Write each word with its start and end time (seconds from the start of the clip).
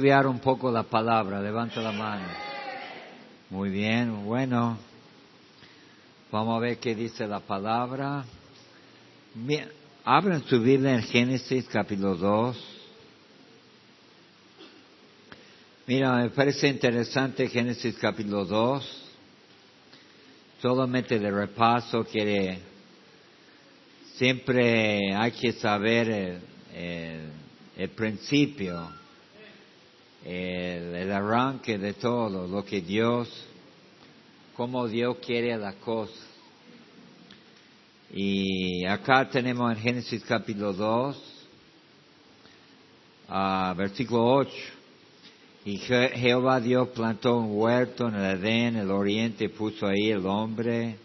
estudiar 0.00 0.26
un 0.26 0.38
poco 0.38 0.70
la 0.70 0.84
palabra? 0.84 1.42
Levanta 1.42 1.82
la 1.82 1.92
mano. 1.92 2.24
Muy 3.50 3.68
bien, 3.68 4.24
bueno. 4.24 4.78
Vamos 6.32 6.56
a 6.56 6.58
ver 6.58 6.78
qué 6.78 6.94
dice 6.94 7.26
la 7.26 7.40
palabra. 7.40 8.24
Bien, 9.34 9.70
abran 10.02 10.42
su 10.44 10.58
Biblia 10.58 10.94
en 10.94 11.02
Génesis 11.02 11.68
capítulo 11.68 12.16
2. 12.16 12.56
Mira, 15.86 16.16
me 16.16 16.30
parece 16.30 16.68
interesante 16.68 17.46
Génesis 17.48 17.94
capítulo 17.98 18.46
2. 18.46 19.12
Solamente 20.62 21.18
de 21.18 21.30
repaso 21.30 22.04
quiere, 22.04 22.58
siempre 24.14 25.14
hay 25.14 25.32
que 25.32 25.52
saber 25.52 26.40
el, 26.74 27.90
principio, 27.90 28.99
el, 30.24 31.10
arranque 31.12 31.78
de 31.78 31.94
todo, 31.94 32.46
lo 32.46 32.64
que 32.64 32.80
Dios, 32.80 33.28
cómo 34.56 34.86
Dios 34.88 35.16
quiere 35.24 35.56
la 35.56 35.74
cosa. 35.74 36.12
Y 38.12 38.84
acá 38.86 39.28
tenemos 39.28 39.72
en 39.72 39.78
Génesis 39.78 40.24
capítulo 40.24 40.72
2, 40.72 41.16
uh, 43.28 43.74
versículo 43.76 44.24
8. 44.24 44.52
Y 45.64 45.76
Jehová 45.76 46.58
Dios 46.58 46.88
plantó 46.88 47.36
un 47.36 47.58
huerto 47.58 48.08
en 48.08 48.14
el 48.14 48.38
Edén, 48.38 48.76
el 48.76 48.90
oriente, 48.90 49.48
puso 49.50 49.86
ahí 49.86 50.10
el 50.10 50.26
hombre 50.26 50.96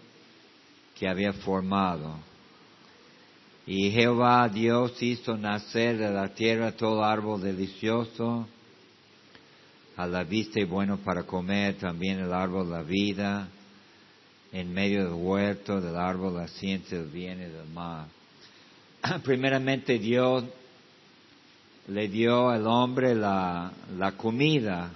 que 0.98 1.08
había 1.08 1.34
formado. 1.34 2.16
Y 3.68 3.92
Jehová 3.92 4.48
Dios 4.48 5.02
hizo 5.02 5.38
nacer 5.38 5.98
de 5.98 6.10
la 6.10 6.30
tierra 6.30 6.72
todo 6.72 7.04
árbol 7.04 7.42
delicioso, 7.42 8.48
a 9.98 10.08
la 10.08 10.24
vista 10.24 10.60
y 10.60 10.66
bueno 10.66 10.98
para 10.98 11.24
comer, 11.24 11.76
también 11.76 12.20
el 12.20 12.34
árbol 12.34 12.68
de 12.68 12.72
la 12.72 12.84
vida, 12.84 13.48
en 14.52 14.74
medio 14.74 15.06
del 15.06 15.14
huerto, 15.14 15.80
del 15.80 15.96
árbol 15.96 16.34
de 16.34 16.40
la 16.40 16.48
ciencia 16.48 16.98
del 16.98 17.10
bien 17.10 17.40
y 17.40 17.46
del 17.46 17.68
mal. 17.74 18.08
Primeramente 19.24 20.00
Dios 20.00 20.44
le 21.88 22.08
dio 22.08 22.50
al 22.50 22.66
hombre 22.68 23.16
la, 23.16 23.72
la 23.98 24.14
comida, 24.14 24.92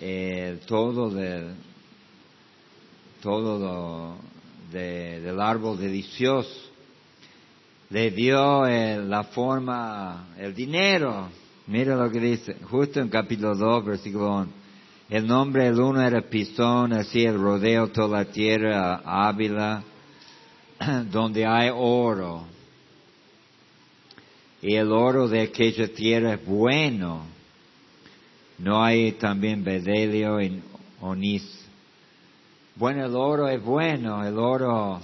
eh, 0.00 0.60
todo 0.66 1.10
del, 1.10 1.54
todo 3.22 4.18
del 4.70 5.40
árbol 5.40 5.78
delicioso. 5.78 6.70
Le 7.90 8.10
dio 8.10 8.66
eh, 8.66 8.98
la 8.98 9.24
forma, 9.24 10.28
el 10.38 10.54
dinero. 10.54 11.28
Mira 11.66 11.96
lo 11.96 12.10
que 12.10 12.20
dice, 12.20 12.56
justo 12.70 13.00
en 13.00 13.08
capítulo 13.08 13.54
2, 13.54 13.84
versículo 13.84 14.36
1. 14.36 14.48
El 15.10 15.26
nombre 15.26 15.64
del 15.64 15.80
uno 15.80 16.00
era 16.02 16.20
Pistón, 16.22 16.92
así 16.92 17.24
el 17.24 17.38
rodeo 17.38 17.88
toda 17.88 18.18
la 18.18 18.24
tierra, 18.26 19.02
Ávila, 19.04 19.82
donde 21.10 21.46
hay 21.46 21.70
oro 21.72 22.54
y 24.64 24.76
el 24.76 24.92
oro 24.92 25.28
de 25.28 25.42
aquella 25.42 25.88
tierra 25.88 26.34
es 26.34 26.46
bueno. 26.46 27.26
No 28.56 28.82
hay 28.82 29.12
también 29.12 29.62
bedelio 29.62 30.40
y 30.40 30.62
onis. 31.02 31.44
Bueno, 32.74 33.04
el 33.04 33.14
oro 33.14 33.46
es 33.46 33.62
bueno, 33.62 34.24
el 34.24 34.38
oro, 34.38 35.02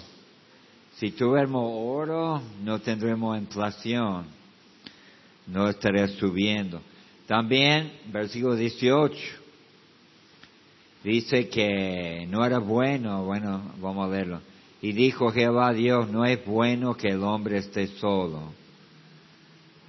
si 0.97 1.11
tuviéramos 1.11 1.71
oro, 1.75 2.41
no 2.65 2.79
tendremos 2.79 3.37
inflación, 3.37 4.25
no 5.51 5.69
estaría 5.69 6.09
subiendo. 6.09 6.81
También, 7.27 7.93
versículo 8.07 8.57
18, 8.57 9.17
dice 11.05 11.49
que 11.49 12.27
no 12.29 12.45
era 12.45 12.59
bueno, 12.59 13.25
bueno, 13.25 13.73
vamos 13.81 14.07
a 14.07 14.11
verlo. 14.11 14.41
Y 14.83 14.93
dijo 14.93 15.31
Jehová 15.31 15.73
Dios, 15.73 16.09
no 16.11 16.25
es 16.25 16.45
bueno 16.45 16.95
que 16.95 17.09
el 17.09 17.23
hombre 17.23 17.59
esté 17.59 17.87
solo 17.87 18.61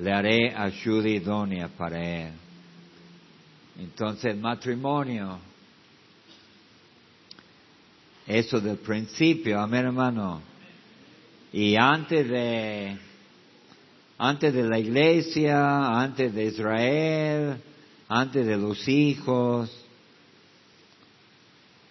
le 0.01 0.11
haré 0.11 0.55
ayuda 0.55 1.09
idónea 1.09 1.67
para 1.67 2.03
él. 2.03 2.33
Entonces, 3.79 4.35
matrimonio, 4.35 5.39
eso 8.25 8.59
del 8.59 8.77
principio, 8.77 9.59
amén 9.59 9.85
hermano. 9.85 10.41
Y 11.53 11.75
antes 11.75 12.27
de, 12.27 12.97
antes 14.23 14.53
de 14.53 14.61
la 14.61 14.77
iglesia, 14.77 15.99
antes 15.99 16.31
de 16.31 16.45
Israel, 16.45 17.57
antes 18.07 18.45
de 18.45 18.55
los 18.55 18.87
hijos, 18.87 19.75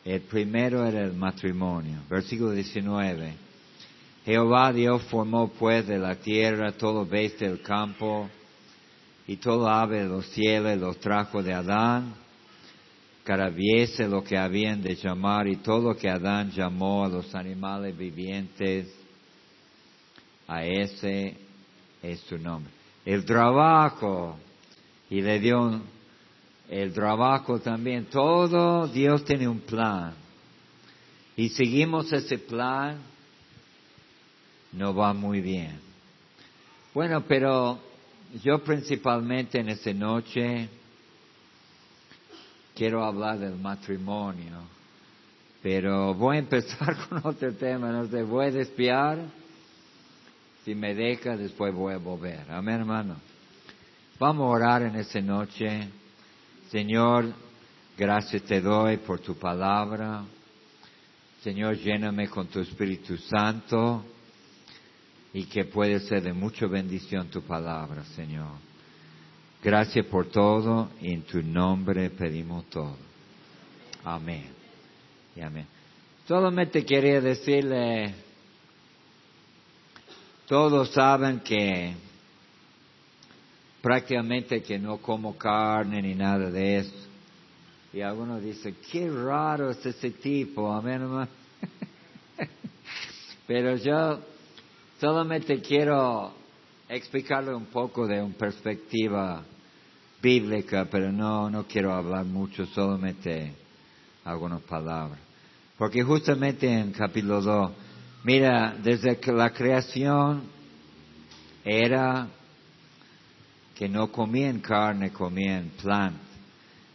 el 0.04 0.20
primero 0.20 0.86
era 0.86 1.02
el 1.02 1.12
matrimonio. 1.12 1.98
Versículo 2.08 2.52
19. 2.52 3.34
Jehová 4.24 4.72
Dios 4.72 5.02
formó 5.10 5.48
pues 5.48 5.88
de 5.88 5.98
la 5.98 6.14
tierra 6.14 6.70
todo 6.70 7.04
bestia 7.04 7.48
del 7.48 7.62
campo 7.62 8.30
y 9.26 9.36
todo 9.38 9.68
ave 9.68 10.02
de 10.02 10.08
los 10.08 10.26
cielos 10.26 10.78
los 10.78 11.00
trajo 11.00 11.42
de 11.42 11.52
Adán, 11.52 12.14
carabiese 13.24 14.06
lo 14.06 14.22
que 14.22 14.38
habían 14.38 14.80
de 14.82 14.94
llamar 14.94 15.48
y 15.48 15.56
todo 15.56 15.80
lo 15.80 15.97
que 15.97 16.08
Adán 16.08 16.52
llamó 16.52 17.04
a 17.04 17.08
los 17.08 17.34
animales 17.34 17.98
vivientes, 17.98 18.86
a 20.47 20.64
ese 20.64 21.39
es 22.02 22.20
su 22.20 22.38
nombre. 22.38 22.72
El 23.04 23.24
trabajo, 23.24 24.36
y 25.08 25.20
le 25.20 25.38
dio 25.40 25.80
el 26.68 26.92
trabajo 26.92 27.58
también, 27.58 28.06
todo 28.06 28.86
Dios 28.86 29.24
tiene 29.24 29.48
un 29.48 29.60
plan. 29.60 30.14
Y 31.36 31.48
seguimos 31.50 32.12
ese 32.12 32.38
plan 32.38 32.98
no 34.72 34.94
va 34.94 35.12
muy 35.12 35.40
bien. 35.40 35.80
Bueno, 36.94 37.24
pero 37.26 37.78
yo 38.42 38.62
principalmente 38.62 39.58
en 39.58 39.68
esta 39.68 39.92
noche 39.92 40.68
quiero 42.74 43.04
hablar 43.04 43.38
del 43.38 43.56
matrimonio, 43.56 44.58
pero 45.62 46.14
voy 46.14 46.36
a 46.36 46.40
empezar 46.40 46.96
con 47.08 47.20
otro 47.24 47.52
tema, 47.54 47.90
no 47.90 48.06
sé, 48.06 48.22
voy 48.22 48.46
a 48.46 48.50
despiar, 48.50 49.18
si 50.65 50.75
me 50.75 50.94
deja 50.94 51.37
después 51.37 51.75
voy 51.75 51.94
a 51.94 51.98
volver. 51.98 52.50
Amén, 52.50 52.81
hermano. 52.81 53.16
Vamos 54.19 54.44
a 54.44 54.48
orar 54.48 54.82
en 54.82 54.97
esta 54.97 55.21
noche. 55.21 55.88
Señor, 56.71 57.32
gracias 57.97 58.43
te 58.43 58.60
doy 58.60 58.98
por 58.98 59.21
tu 59.21 59.34
palabra. 59.37 60.25
Señor, 61.43 61.76
lléname 61.78 62.28
con 62.28 62.47
tu 62.48 62.60
Espíritu 62.60 63.16
Santo 63.16 64.04
y 65.32 65.44
que 65.44 65.65
puede 65.65 66.00
ser 66.00 66.22
de 66.22 66.32
mucha 66.32 66.66
bendición 66.66 67.28
tu 67.28 67.42
palabra, 67.42 68.04
Señor. 68.16 68.59
Gracias 69.62 70.04
por 70.06 70.27
todo 70.27 70.91
y 71.00 71.12
en 71.15 71.22
tu 71.22 71.42
nombre 71.42 72.10
pedimos 72.10 72.69
todo. 72.69 72.97
Amén. 74.04 74.48
Y 75.34 75.41
amén. 75.41 75.66
Solamente 76.27 76.84
quería 76.84 77.21
decirle, 77.21 78.15
todos 80.50 80.90
saben 80.90 81.40
que 81.40 81.94
prácticamente 83.80 84.62
que 84.62 84.78
no 84.78 84.98
como 84.98 85.38
carne 85.38 86.02
ni 86.02 86.14
nada 86.14 86.50
de 86.50 86.76
eso. 86.76 86.94
Y 87.94 88.02
algunos 88.02 88.42
dicen, 88.42 88.76
qué 88.92 89.10
raro 89.10 89.70
es 89.70 89.86
ese 89.86 90.10
tipo, 90.10 90.70
amén, 90.70 91.00
hermano. 91.00 91.28
Pero 93.46 93.76
yo 93.76 94.20
Solamente 95.00 95.62
quiero 95.62 96.30
explicarle 96.86 97.54
un 97.54 97.64
poco 97.64 98.06
de 98.06 98.20
una 98.20 98.34
perspectiva 98.34 99.42
bíblica, 100.20 100.88
pero 100.90 101.10
no, 101.10 101.48
no 101.48 101.64
quiero 101.66 101.94
hablar 101.94 102.26
mucho, 102.26 102.66
solamente 102.66 103.54
algunas 104.24 104.60
palabras. 104.60 105.18
Porque 105.78 106.03
justamente 106.03 106.70
en 106.70 106.92
capítulo 106.92 107.41
2, 107.41 107.70
mira, 108.24 108.76
desde 108.82 109.18
que 109.18 109.32
la 109.32 109.50
creación 109.50 110.42
era 111.64 112.28
que 113.74 113.88
no 113.88 114.10
comían 114.12 114.60
carne, 114.60 115.10
comían 115.10 115.70
plantas. 115.80 116.28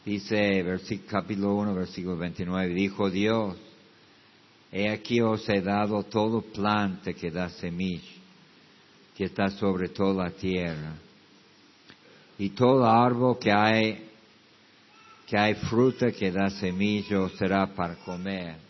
Dice 0.06 0.64
capítulo 1.10 1.56
1, 1.56 1.74
versículo 1.74 2.18
29, 2.18 2.74
dijo 2.76 3.10
Dios, 3.10 3.58
He 4.72 4.90
aquí 4.90 5.22
os 5.22 5.48
he 5.50 5.62
dado 5.62 6.04
todo 6.04 6.42
planta 6.42 7.14
que 7.14 7.32
da 7.32 7.50
semilla, 7.50 8.04
que 9.16 9.24
está 9.24 9.50
sobre 9.50 9.90
toda 9.90 10.26
la 10.26 10.32
tierra, 10.32 10.94
y 12.38 12.50
todo 12.50 12.86
árbol 12.86 13.40
que 13.40 13.52
hay, 13.52 14.10
que 15.26 15.38
hay 15.38 15.56
fruta 15.56 16.12
que 16.12 16.30
da 16.30 16.50
semilla 16.50 17.28
será 17.38 17.66
para 17.68 17.96
comer. 17.96 18.65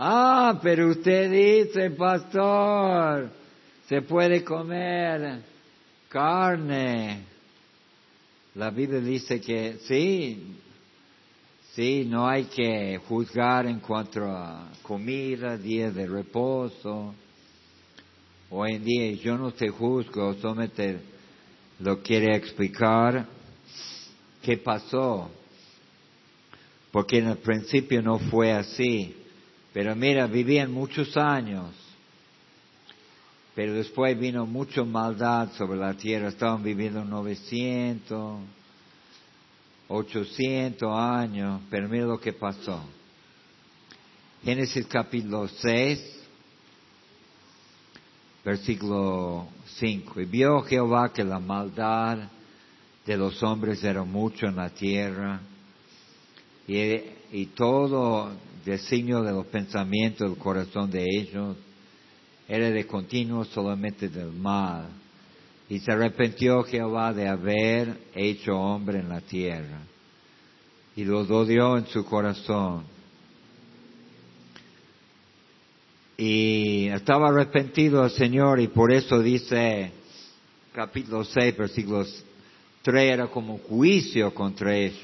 Ah, 0.00 0.60
pero 0.62 0.90
usted 0.90 1.28
dice, 1.28 1.90
pastor, 1.90 3.32
se 3.88 4.00
puede 4.02 4.44
comer 4.44 5.42
carne. 6.08 7.24
la 8.54 8.70
Biblia 8.70 9.00
dice 9.00 9.40
que 9.40 9.78
sí, 9.88 10.54
sí, 11.72 12.04
no 12.08 12.28
hay 12.28 12.44
que 12.44 13.00
juzgar 13.08 13.66
en 13.66 13.80
cuanto 13.80 14.24
a 14.24 14.68
comida, 14.82 15.56
día 15.56 15.90
de 15.90 16.06
reposo. 16.06 17.12
Hoy 18.50 18.74
en 18.74 18.84
día 18.84 19.12
yo 19.14 19.36
no 19.36 19.50
te 19.50 19.68
juzgo, 19.68 20.32
solamente 20.34 21.00
lo 21.80 22.00
quiere 22.02 22.36
explicar 22.36 23.26
qué 24.42 24.58
pasó. 24.58 25.28
Porque 26.92 27.18
en 27.18 27.26
el 27.26 27.38
principio 27.38 28.00
no 28.00 28.20
fue 28.20 28.52
así. 28.52 29.16
Pero 29.78 29.94
mira, 29.94 30.26
vivían 30.26 30.72
muchos 30.72 31.16
años. 31.16 31.70
Pero 33.54 33.74
después 33.74 34.18
vino 34.18 34.44
mucha 34.44 34.82
maldad 34.82 35.52
sobre 35.52 35.78
la 35.78 35.94
tierra. 35.94 36.30
Estaban 36.30 36.64
viviendo 36.64 37.04
900, 37.04 38.40
800 39.86 40.98
años. 40.98 41.60
Pero 41.70 41.88
mira 41.88 42.06
lo 42.06 42.18
que 42.18 42.32
pasó. 42.32 42.82
Génesis 44.42 44.84
capítulo 44.88 45.46
6, 45.46 46.26
versículo 48.44 49.46
5. 49.76 50.22
Y 50.22 50.24
vio 50.24 50.60
Jehová 50.62 51.12
que 51.12 51.22
la 51.22 51.38
maldad 51.38 52.18
de 53.06 53.16
los 53.16 53.40
hombres 53.44 53.84
era 53.84 54.02
mucho 54.02 54.46
en 54.46 54.56
la 54.56 54.70
tierra. 54.70 55.38
Y, 56.66 56.80
y 57.30 57.46
todo 57.54 58.32
designio 58.68 59.22
de 59.22 59.32
los 59.32 59.46
pensamientos 59.46 60.28
del 60.28 60.38
corazón 60.38 60.90
de 60.90 61.04
ellos 61.04 61.56
era 62.46 62.70
de 62.70 62.86
continuo 62.86 63.44
solamente 63.44 64.08
del 64.08 64.32
mal. 64.32 64.88
Y 65.68 65.80
se 65.80 65.92
arrepintió 65.92 66.62
Jehová 66.62 67.12
de 67.12 67.28
haber 67.28 67.98
hecho 68.14 68.56
hombre 68.56 69.00
en 69.00 69.08
la 69.08 69.20
tierra. 69.20 69.80
Y 70.96 71.04
lo 71.04 71.20
odió 71.20 71.76
en 71.76 71.86
su 71.86 72.04
corazón. 72.04 72.84
Y 76.16 76.88
estaba 76.88 77.28
arrepentido 77.28 78.04
el 78.04 78.10
Señor 78.10 78.60
y 78.60 78.68
por 78.68 78.92
eso 78.92 79.20
dice 79.20 79.92
capítulo 80.72 81.24
6, 81.24 81.56
versículos 81.56 82.24
3, 82.82 83.12
era 83.12 83.26
como 83.28 83.58
juicio 83.58 84.34
contra 84.34 84.74
ellos 84.76 84.98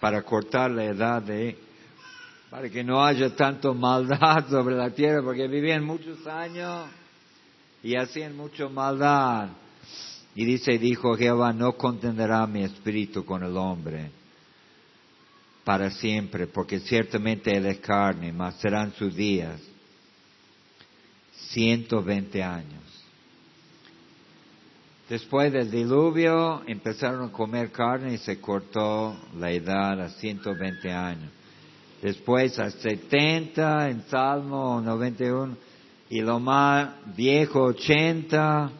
para 0.00 0.22
cortar 0.22 0.70
la 0.70 0.84
edad 0.84 1.22
de 1.22 1.56
para 2.52 2.68
que 2.68 2.84
no 2.84 3.02
haya 3.02 3.34
tanto 3.34 3.72
maldad 3.72 4.46
sobre 4.50 4.76
la 4.76 4.90
tierra, 4.90 5.22
porque 5.22 5.48
vivían 5.48 5.82
muchos 5.82 6.26
años 6.26 6.86
y 7.82 7.96
hacían 7.96 8.36
mucha 8.36 8.68
maldad. 8.68 9.48
Y 10.34 10.44
dice, 10.44 10.76
dijo 10.76 11.16
Jehová, 11.16 11.54
no 11.54 11.72
contenderá 11.78 12.46
mi 12.46 12.62
espíritu 12.62 13.24
con 13.24 13.42
el 13.42 13.56
hombre 13.56 14.10
para 15.64 15.90
siempre, 15.92 16.46
porque 16.46 16.80
ciertamente 16.80 17.56
él 17.56 17.64
es 17.64 17.78
carne, 17.78 18.32
mas 18.32 18.56
serán 18.56 18.92
sus 18.92 19.16
días 19.16 19.58
120 21.52 22.42
años. 22.42 22.82
Después 25.08 25.50
del 25.54 25.70
diluvio 25.70 26.62
empezaron 26.66 27.30
a 27.30 27.32
comer 27.32 27.72
carne 27.72 28.12
y 28.12 28.18
se 28.18 28.38
cortó 28.42 29.16
la 29.38 29.50
edad 29.50 30.02
a 30.02 30.10
120 30.10 30.92
años 30.92 31.32
después 32.02 32.58
a 32.58 32.68
70 32.68 33.88
en 33.88 34.02
Salmo 34.08 34.80
91 34.80 35.56
y 36.10 36.20
lo 36.20 36.40
más 36.40 36.90
viejo 37.16 37.62
80, 37.62 38.70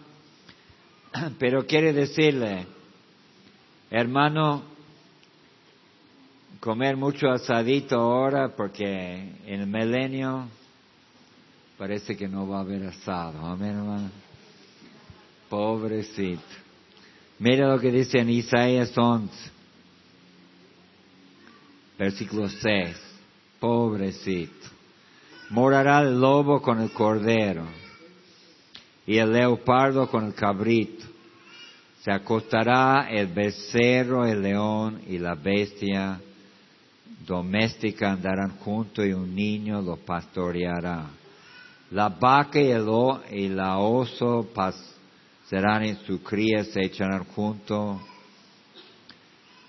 pero 1.38 1.64
quiere 1.64 1.92
decirle, 1.92 2.66
hermano, 3.90 4.64
comer 6.60 6.96
mucho 6.96 7.30
asadito 7.30 7.96
ahora 7.96 8.54
porque 8.54 9.32
en 9.46 9.60
el 9.60 9.66
milenio 9.66 10.48
parece 11.78 12.16
que 12.16 12.28
no 12.28 12.46
va 12.46 12.58
a 12.58 12.62
haber 12.62 12.86
asado, 12.88 13.38
amén 13.46 13.70
hermano. 13.70 14.10
Pobrecito. 15.48 16.42
Mira 17.38 17.68
lo 17.68 17.78
que 17.78 17.90
dice 17.90 18.18
en 18.18 18.30
Isaías 18.30 18.96
11, 18.96 19.32
versículo 21.98 22.48
6 22.48 23.01
pobrecito. 23.62 24.66
Morará 25.50 26.00
el 26.00 26.20
lobo 26.20 26.60
con 26.60 26.80
el 26.80 26.92
cordero 26.92 27.64
y 29.06 29.18
el 29.18 29.32
leopardo 29.32 30.08
con 30.10 30.24
el 30.24 30.34
cabrito. 30.34 31.04
Se 32.02 32.10
acostará 32.10 33.06
el 33.08 33.28
becerro, 33.28 34.26
el 34.26 34.42
león 34.42 35.02
y 35.06 35.18
la 35.18 35.36
bestia 35.36 36.20
doméstica 37.24 38.10
andarán 38.10 38.58
juntos 38.58 39.06
y 39.06 39.12
un 39.12 39.32
niño 39.32 39.80
lo 39.80 39.96
pastoreará. 39.96 41.06
La 41.92 42.08
vaca 42.08 42.60
y 42.60 42.70
el 42.72 42.88
oso 42.88 44.48
serán 45.48 45.84
en 45.84 45.98
su 45.98 46.20
cría, 46.20 46.64
se 46.64 46.84
echarán 46.84 47.24
juntos. 47.26 48.00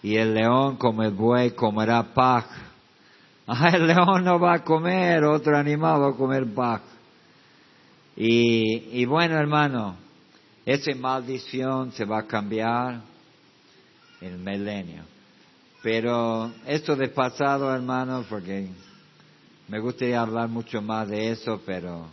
Y 0.02 0.16
el 0.16 0.34
león 0.34 0.78
como 0.78 1.04
el 1.04 1.12
buey 1.12 1.52
comerá 1.52 2.02
paja 2.12 2.73
Ah, 3.46 3.70
el 3.74 3.88
león 3.88 4.24
no 4.24 4.40
va 4.40 4.54
a 4.54 4.64
comer, 4.64 5.24
otro 5.26 5.58
animal 5.58 6.02
va 6.02 6.10
a 6.10 6.14
comer 6.14 6.46
paja. 6.54 6.84
Y, 8.16 9.02
y 9.02 9.06
bueno, 9.06 9.38
hermano, 9.38 9.98
esa 10.66 10.96
maldición 10.96 11.92
se 11.92 12.06
va 12.06 12.20
a 12.20 12.28
cambiar 12.28 13.02
en 14.22 14.34
el 14.34 14.40
milenio. 14.40 15.04
Pero 15.82 16.54
esto 16.66 16.96
de 16.96 17.10
pasado, 17.10 17.74
hermano, 17.74 18.24
porque 18.30 18.70
me 19.68 19.80
gustaría 19.80 20.22
hablar 20.22 20.48
mucho 20.48 20.82
más 20.82 21.10
de 21.10 21.32
eso, 21.32 21.62
pero 21.66 22.08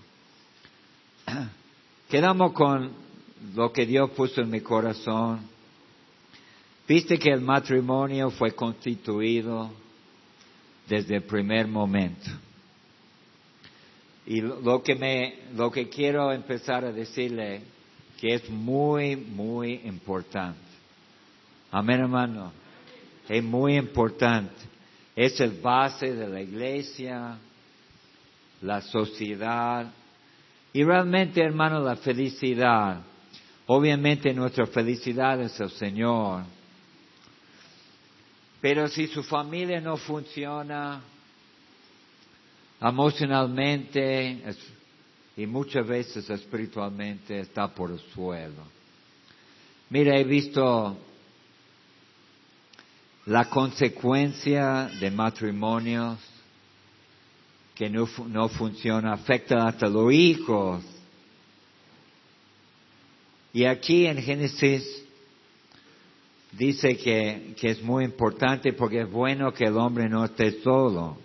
quedamos 2.08 2.52
con 2.52 2.90
lo 3.54 3.72
que 3.72 3.86
Dios 3.86 4.10
puso 4.10 4.40
en 4.40 4.50
mi 4.50 4.60
corazón. 4.60 5.48
Viste 6.88 7.18
que 7.18 7.30
el 7.30 7.40
matrimonio 7.40 8.30
fue 8.30 8.50
constituido 8.50 9.70
desde 10.90 11.16
el 11.16 11.22
primer 11.22 11.68
momento. 11.68 12.28
Y 14.26 14.40
lo 14.40 14.82
que 14.82 14.96
me, 14.96 15.34
lo 15.54 15.70
que 15.70 15.88
quiero 15.88 16.32
empezar 16.32 16.84
a 16.84 16.92
decirle 16.92 17.62
que 18.18 18.34
es 18.34 18.50
muy, 18.50 19.14
muy 19.14 19.82
importante. 19.84 20.58
Amén, 21.70 22.00
hermano. 22.00 22.52
Es 23.28 23.42
muy 23.42 23.76
importante. 23.76 24.52
Es 25.14 25.40
el 25.40 25.60
base 25.60 26.12
de 26.12 26.28
la 26.28 26.40
iglesia, 26.40 27.38
la 28.60 28.80
sociedad 28.80 29.86
y 30.72 30.82
realmente, 30.82 31.40
hermano, 31.40 31.80
la 31.80 31.96
felicidad. 31.96 33.00
Obviamente 33.66 34.34
nuestra 34.34 34.66
felicidad 34.66 35.40
es 35.40 35.58
el 35.60 35.70
Señor 35.70 36.42
pero 38.60 38.88
si 38.88 39.06
su 39.06 39.22
familia 39.22 39.80
no 39.80 39.96
funciona 39.96 41.00
emocionalmente 42.80 44.42
y 45.36 45.46
muchas 45.46 45.86
veces 45.86 46.28
espiritualmente 46.28 47.40
está 47.40 47.68
por 47.68 47.90
el 47.90 48.00
suelo. 48.14 48.62
Mira, 49.88 50.16
he 50.16 50.24
visto 50.24 50.96
la 53.26 53.46
consecuencia 53.46 54.90
de 55.00 55.10
matrimonios 55.10 56.18
que 57.74 57.88
no, 57.88 58.06
no 58.28 58.48
funcionan, 58.50 59.12
afecta 59.12 59.66
hasta 59.66 59.88
los 59.88 60.12
hijos. 60.12 60.84
Y 63.52 63.64
aquí 63.64 64.06
en 64.06 64.18
Génesis 64.18 64.99
dice 66.52 66.96
que, 66.96 67.54
que 67.58 67.70
es 67.70 67.82
muy 67.82 68.04
importante 68.04 68.72
porque 68.72 69.02
es 69.02 69.10
bueno 69.10 69.52
que 69.52 69.64
el 69.64 69.76
hombre 69.76 70.08
no 70.08 70.24
esté 70.24 70.60
solo. 70.62 71.16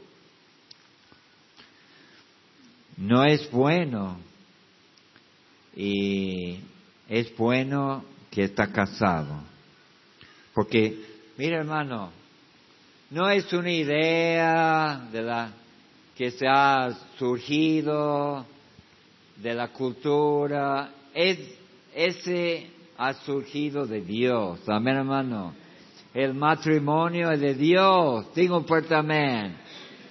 No 2.97 3.23
es 3.25 3.49
bueno 3.51 4.19
y 5.75 6.59
es 7.09 7.35
bueno 7.35 8.05
que 8.31 8.43
está 8.43 8.71
casado. 8.71 9.43
Porque, 10.53 11.03
mira 11.37 11.59
hermano, 11.59 12.11
no 13.09 13.29
es 13.29 13.51
una 13.51 13.71
idea 13.71 15.07
de 15.11 15.21
la 15.21 15.51
que 16.15 16.31
se 16.31 16.47
ha 16.47 16.91
surgido 17.19 18.45
de 19.35 19.53
la 19.53 19.67
cultura, 19.67 20.91
es 21.13 21.37
ese 21.93 22.69
ha 22.97 23.13
surgido 23.25 23.85
de 23.85 24.01
Dios. 24.01 24.59
Amén, 24.67 24.97
hermano. 24.97 25.53
El 26.13 26.33
matrimonio 26.33 27.31
es 27.31 27.41
de 27.41 27.53
Dios. 27.53 28.33
Digo 28.33 28.63
fuerte 28.63 28.95
amén. 28.95 29.57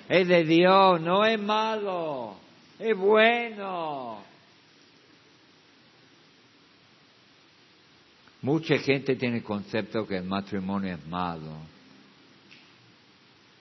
Es 0.09 0.29
de 0.29 0.45
Dios, 0.45 1.01
no 1.01 1.25
es 1.25 1.41
malo. 1.41 2.37
Es 2.79 2.97
bueno. 2.97 4.23
Mucha 8.43 8.77
gente 8.77 9.17
tiene 9.17 9.39
el 9.39 9.43
concepto 9.43 10.07
que 10.07 10.19
el 10.19 10.25
matrimonio 10.25 10.95
es 10.95 11.07
malo, 11.07 11.57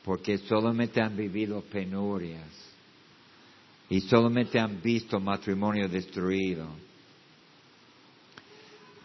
porque 0.03 0.37
solamente 0.39 1.01
han 1.01 1.15
vivido 1.15 1.61
penurias 1.61 2.49
y 3.87 4.01
solamente 4.01 4.59
han 4.59 4.81
visto 4.81 5.21
matrimonio 5.21 5.87
destruido. 5.87 6.67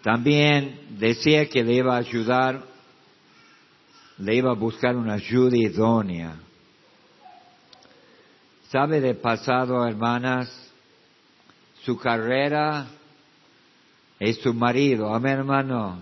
También 0.02 0.98
decía 0.98 1.48
que 1.48 1.64
le 1.64 1.74
iba 1.74 1.94
a 1.94 1.98
ayudar, 1.98 2.62
le 4.18 4.34
iba 4.34 4.50
a 4.50 4.54
buscar 4.54 4.96
una 4.96 5.14
ayuda 5.14 5.56
idónea. 5.56 6.36
¿Sabe 8.70 9.00
de 9.00 9.14
pasado, 9.14 9.86
hermanas? 9.86 10.48
Su 11.84 11.96
carrera 11.96 12.86
es 14.20 14.38
su 14.38 14.52
marido. 14.54 15.14
Amén, 15.14 15.38
hermano. 15.38 16.00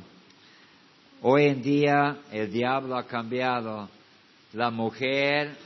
Hoy 1.23 1.47
en 1.47 1.63
día 1.63 2.19
el 2.31 2.53
diablo 2.53 2.97
ha 2.97 3.07
cambiado. 3.07 3.89
La 4.53 4.71
mujer 4.71 5.57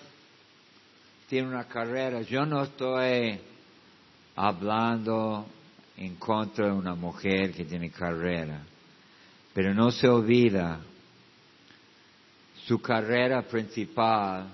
tiene 1.28 1.48
una 1.48 1.64
carrera. 1.64 2.22
Yo 2.22 2.44
no 2.44 2.62
estoy 2.62 3.40
hablando 4.36 5.46
en 6.00 6.16
contra 6.16 6.66
de 6.66 6.72
una 6.72 6.96
mujer 6.96 7.52
que 7.52 7.64
tiene 7.64 7.90
carrera, 7.90 8.62
pero 9.54 9.72
no 9.72 9.92
se 9.92 10.08
olvida 10.08 10.80
su 12.66 12.80
carrera 12.80 13.42
principal 13.42 14.48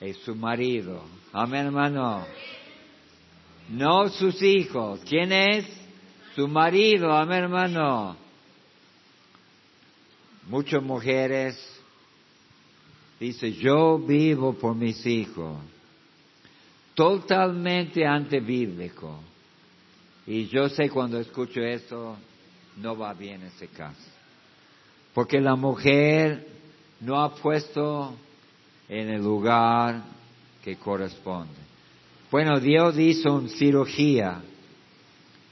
es 0.00 0.16
su 0.18 0.34
marido. 0.34 1.04
Amén, 1.32 1.66
hermano. 1.66 2.26
No 3.68 4.08
sus 4.08 4.42
hijos. 4.42 5.00
¿Quién 5.06 5.30
es? 5.32 5.80
su 6.34 6.48
marido, 6.48 7.12
amén 7.12 7.44
hermano. 7.44 8.16
Muchas 10.48 10.82
mujeres 10.82 11.56
dicen, 13.18 13.52
yo 13.54 13.98
vivo 13.98 14.54
por 14.54 14.74
mis 14.74 15.04
hijos. 15.06 15.58
Totalmente 16.94 18.06
antibíblico. 18.06 19.20
Y 20.26 20.46
yo 20.46 20.68
sé 20.68 20.88
cuando 20.88 21.18
escucho 21.18 21.60
eso, 21.60 22.16
no 22.76 22.96
va 22.96 23.14
bien 23.14 23.42
ese 23.42 23.68
caso. 23.68 24.08
Porque 25.14 25.40
la 25.40 25.56
mujer 25.56 26.46
no 27.00 27.20
ha 27.20 27.34
puesto 27.34 28.14
en 28.88 29.08
el 29.08 29.22
lugar 29.22 30.02
que 30.62 30.76
corresponde. 30.76 31.54
Bueno, 32.30 32.60
Dios 32.60 32.98
hizo 32.98 33.34
una 33.34 33.48
cirugía 33.48 34.42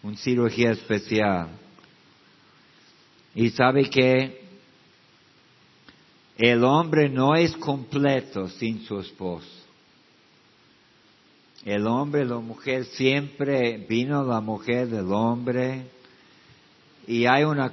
un 0.03 0.17
cirugía 0.17 0.73
especial. 0.73 1.49
Y 3.35 3.51
sabe 3.51 3.89
que 3.91 4.41
el 6.37 6.65
hombre 6.65 7.09
no 7.09 7.35
es 7.35 7.57
completo 7.57 8.49
sin 8.49 8.85
su 8.85 9.01
esposo. 9.01 9.58
El 11.69 11.87
hombre, 11.87 12.25
la 12.25 12.39
mujer, 12.39 12.87
siempre 12.87 13.77
vino 13.77 14.25
la 14.25 14.41
mujer 14.41 14.89
del 14.89 15.13
hombre 15.13 15.83
y 17.07 17.27
hay 17.27 17.45
una... 17.45 17.71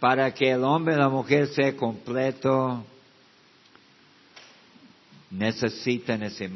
Para 0.00 0.32
que 0.32 0.50
el 0.50 0.64
hombre 0.64 0.94
y 0.94 0.96
la 0.96 1.10
mujer 1.10 1.48
sea 1.48 1.76
completo, 1.76 2.82
necesitan 5.30 6.22
ese, 6.22 6.50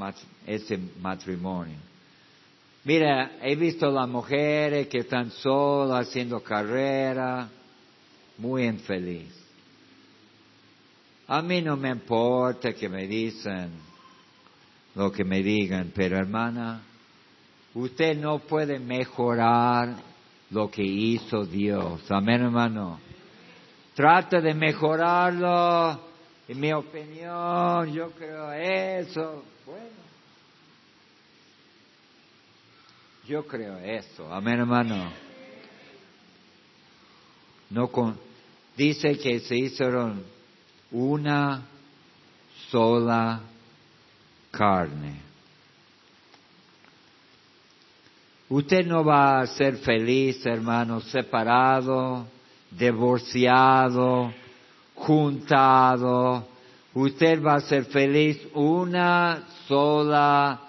ese 0.46 0.78
matrimonio. 1.02 1.76
Mira, 2.82 3.32
he 3.42 3.54
visto 3.54 3.90
las 3.90 4.08
mujeres 4.08 4.88
que 4.88 5.00
están 5.00 5.30
solas 5.30 6.08
haciendo 6.08 6.42
carrera, 6.42 7.50
muy 8.38 8.64
infeliz. 8.64 9.30
A 11.26 11.42
mí 11.42 11.60
no 11.60 11.76
me 11.76 11.90
importa 11.90 12.72
que 12.72 12.88
me 12.88 13.06
dicen 13.06 13.91
lo 14.94 15.10
que 15.10 15.24
me 15.24 15.42
digan, 15.42 15.92
pero 15.94 16.16
hermana, 16.18 16.82
usted 17.74 18.16
no 18.16 18.40
puede 18.40 18.78
mejorar 18.78 19.96
lo 20.50 20.70
que 20.70 20.82
hizo 20.82 21.44
Dios. 21.44 22.02
Amén, 22.10 22.42
hermano. 22.42 23.00
Trata 23.94 24.40
de 24.40 24.54
mejorarlo. 24.54 26.12
En 26.48 26.60
mi 26.60 26.72
opinión, 26.72 27.92
yo 27.92 28.10
creo 28.10 28.52
eso. 28.52 29.44
Bueno, 29.64 30.02
Yo 33.26 33.46
creo 33.46 33.78
eso. 33.78 34.30
Amén, 34.32 34.58
hermano. 34.58 35.10
No 37.70 37.88
con, 37.88 38.18
dice 38.76 39.16
que 39.16 39.40
se 39.40 39.56
hicieron 39.56 40.22
una 40.90 41.62
sola 42.70 43.40
carne. 44.52 45.20
Usted 48.48 48.86
no 48.86 49.02
va 49.02 49.40
a 49.40 49.46
ser 49.46 49.78
feliz, 49.78 50.44
hermano, 50.44 51.00
separado, 51.00 52.26
divorciado, 52.70 54.30
juntado. 54.94 56.46
Usted 56.92 57.42
va 57.42 57.54
a 57.54 57.60
ser 57.60 57.86
feliz 57.86 58.38
una 58.52 59.42
sola 59.66 60.60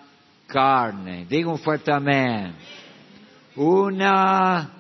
carne. 0.48 1.26
Diga 1.30 1.50
un 1.50 1.60
fuerte 1.60 1.92
amén. 1.92 2.56
Una 3.58 4.72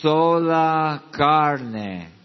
sola 0.00 1.02
carne. 1.10 2.17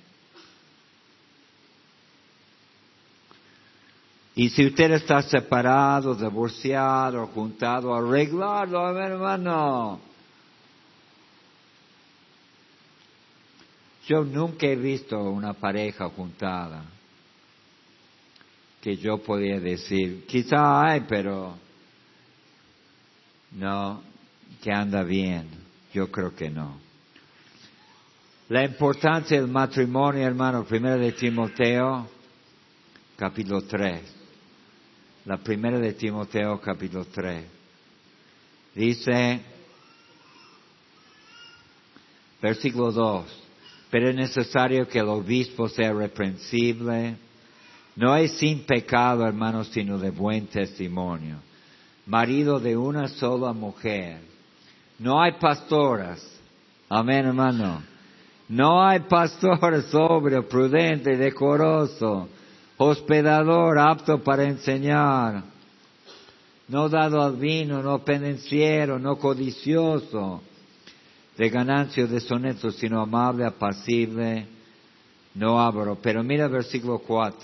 Y 4.36 4.50
si 4.50 4.66
usted 4.66 4.92
está 4.94 5.22
separado, 5.22 6.16
divorciado, 6.16 7.28
juntado, 7.28 7.94
arreglarlo, 7.94 9.00
hermano. 9.00 10.00
Yo 14.08 14.24
nunca 14.24 14.66
he 14.68 14.76
visto 14.76 15.18
una 15.18 15.54
pareja 15.54 16.10
juntada 16.10 16.84
que 18.82 18.98
yo 18.98 19.20
podía 19.20 19.60
decir, 19.60 20.26
quizá 20.26 20.82
hay, 20.86 21.02
pero 21.08 21.56
no, 23.52 24.02
que 24.62 24.72
anda 24.74 25.04
bien. 25.04 25.48
Yo 25.94 26.12
creo 26.12 26.36
que 26.36 26.50
no. 26.50 26.80
La 28.50 28.66
importancia 28.66 29.40
del 29.40 29.50
matrimonio, 29.50 30.24
hermano, 30.24 30.66
primera 30.66 30.98
de 30.98 31.12
Timoteo, 31.14 32.10
capítulo 33.16 33.62
3. 33.62 34.23
La 35.26 35.38
primera 35.38 35.80
de 35.80 35.94
Timoteo, 35.94 36.60
capítulo 36.60 37.06
3. 37.06 37.46
Dice, 38.76 39.42
versículo 42.42 42.92
2, 42.92 43.26
pero 43.90 44.10
es 44.10 44.16
necesario 44.16 44.88
que 44.88 45.00
el 45.00 45.08
obispo 45.08 45.70
sea 45.70 45.94
reprensible, 45.94 47.16
no 47.96 48.16
es 48.16 48.34
sin 48.34 48.66
pecado, 48.66 49.26
hermano, 49.26 49.64
sino 49.64 49.98
de 49.98 50.10
buen 50.10 50.48
testimonio 50.48 51.38
marido 52.06 52.60
de 52.60 52.76
una 52.76 53.08
sola 53.08 53.54
mujer. 53.54 54.20
No 55.00 55.22
hay 55.22 55.34
pastoras. 55.34 56.22
Amén, 56.90 57.26
hermano. 57.26 57.82
No 58.50 58.84
hay 58.84 59.00
pastor 59.02 59.82
sobrio, 59.92 60.48
prudente, 60.48 61.16
decoroso, 61.16 62.30
hospedador, 62.84 63.78
apto 63.80 64.24
para 64.24 64.44
enseñar. 64.44 65.44
No 66.68 66.90
dado 66.90 67.22
al 67.22 67.36
vino, 67.36 67.82
no 67.84 68.04
pendenciero, 68.04 68.98
no 68.98 69.18
codicioso 69.18 70.42
de 71.38 71.50
ganancias 71.50 72.10
deshonesto, 72.10 72.72
sino 72.72 73.02
amable, 73.02 73.46
apacible, 73.46 74.48
no 75.36 75.60
abro. 75.60 75.98
Pero 76.02 76.24
mira 76.24 76.46
el 76.46 76.52
versículo 76.52 77.00
4, 77.00 77.40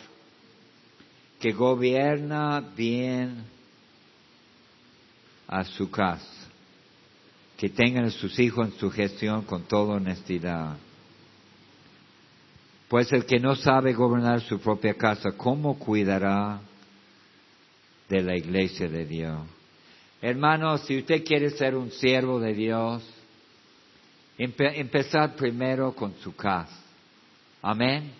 que 1.39 1.51
gobierna 1.51 2.63
bien 2.75 3.43
a 5.47 5.63
su 5.63 5.89
casa, 5.89 6.47
que 7.57 7.69
tengan 7.69 8.05
a 8.05 8.11
sus 8.11 8.37
hijos 8.39 8.67
en 8.67 8.79
su 8.79 8.89
gestión 8.89 9.43
con 9.43 9.63
toda 9.63 9.95
honestidad. 9.95 10.77
Pues 12.89 13.13
el 13.13 13.25
que 13.25 13.39
no 13.39 13.55
sabe 13.55 13.93
gobernar 13.93 14.41
su 14.41 14.59
propia 14.59 14.95
casa, 14.95 15.31
¿cómo 15.37 15.79
cuidará 15.79 16.59
de 18.09 18.21
la 18.21 18.35
iglesia 18.35 18.89
de 18.89 19.05
Dios? 19.05 19.39
Hermano, 20.21 20.77
si 20.79 20.97
usted 20.97 21.23
quiere 21.23 21.51
ser 21.51 21.75
un 21.75 21.91
siervo 21.91 22.39
de 22.39 22.53
Dios, 22.53 23.03
empezar 24.37 25.35
primero 25.35 25.93
con 25.93 26.15
su 26.15 26.35
casa. 26.35 26.77
Amén. 27.61 28.11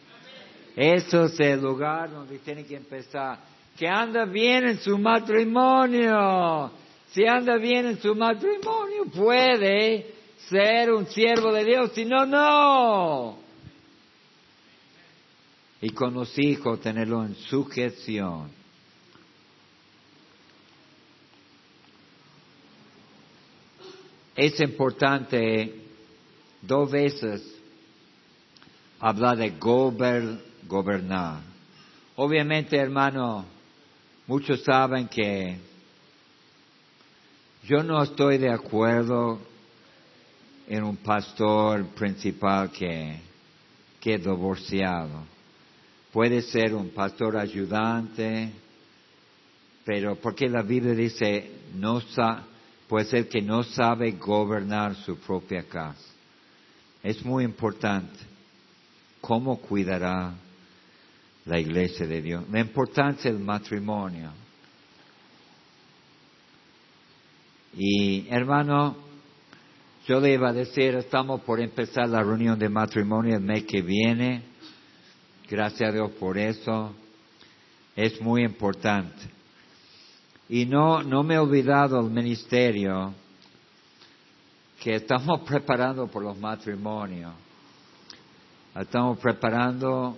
Eso 0.76 1.26
es 1.26 1.40
el 1.40 1.60
lugar 1.60 2.12
donde 2.12 2.40
tiene 2.40 2.64
que 2.64 2.76
empezar. 2.76 3.40
Que 3.78 3.88
anda 3.88 4.26
bien 4.26 4.66
en 4.66 4.78
su 4.80 4.98
matrimonio 4.98 6.72
si 7.12 7.26
anda 7.26 7.58
bien 7.58 7.88
en 7.88 8.00
su 8.00 8.16
matrimonio, 8.16 9.06
puede 9.16 10.14
ser 10.48 10.92
un 10.92 11.08
siervo 11.08 11.52
de 11.52 11.66
Dios, 11.66 11.92
si 11.94 12.06
no, 12.06 12.26
no. 12.26 13.38
Y 15.82 15.92
con 15.92 16.14
los 16.14 16.38
hijos 16.38 16.82
tenerlo 16.82 17.24
en 17.24 17.36
sujeción. 17.36 18.52
Es 24.36 24.60
importante 24.60 25.76
dos 26.62 26.92
veces 26.92 27.60
hablar 29.00 29.38
de 29.38 29.54
gobernar. 30.68 31.42
Obviamente, 32.16 32.78
hermano, 32.78 33.46
muchos 34.28 34.62
saben 34.64 35.08
que 35.08 35.58
yo 37.64 37.84
no 37.84 38.02
estoy 38.02 38.38
de 38.38 38.52
acuerdo 38.52 39.40
en 40.68 40.84
un 40.84 40.98
pastor 40.98 41.86
principal 41.88 42.72
que, 42.72 43.20
que 44.00 44.16
es 44.16 44.24
divorciado. 44.24 45.24
Puede 46.12 46.42
ser 46.42 46.74
un 46.74 46.90
pastor 46.90 47.38
ayudante, 47.38 48.52
pero 49.86 50.16
porque 50.16 50.50
la 50.50 50.64
Biblia 50.64 50.94
dice, 50.94 51.52
no 51.76 52.02
puede 52.88 53.06
ser 53.06 53.30
que 53.30 53.42
no 53.42 53.64
sabe 53.64 54.14
gobernar 54.14 54.96
su 54.96 55.18
propia 55.18 55.64
casa. 55.64 56.08
Es 57.04 57.24
muy 57.24 57.44
importante 57.44 58.18
cómo 59.22 59.58
cuidará 59.58 60.34
la 61.46 61.60
iglesia 61.60 62.08
de 62.08 62.22
Dios, 62.22 62.44
la 62.50 62.60
importancia 62.60 63.32
del 63.32 63.42
matrimonio. 63.42 64.32
Y 67.76 68.28
hermano, 68.30 68.98
yo 70.08 70.20
le 70.20 70.34
iba 70.34 70.50
a 70.50 70.54
decir, 70.54 70.96
estamos 70.96 71.42
por 71.42 71.60
empezar 71.60 72.10
la 72.10 72.24
reunión 72.24 72.58
de 72.58 72.68
matrimonio 72.68 73.36
el 73.36 73.44
mes 73.44 73.64
que 73.66 73.82
viene. 73.84 74.49
Gracias 75.50 75.90
a 75.90 75.92
Dios 75.92 76.12
por 76.12 76.38
eso. 76.38 76.94
Es 77.96 78.22
muy 78.22 78.44
importante. 78.44 79.18
Y 80.48 80.66
no, 80.66 81.02
no 81.02 81.24
me 81.24 81.36
he 81.36 81.40
olvidado 81.40 82.00
el 82.00 82.12
ministerio 82.12 83.14
que 84.80 84.96
estamos 84.96 85.42
preparando 85.48 86.08
por 86.08 86.24
los 86.24 86.38
matrimonios. 86.38 87.34
Estamos 88.76 89.18
preparando 89.18 90.18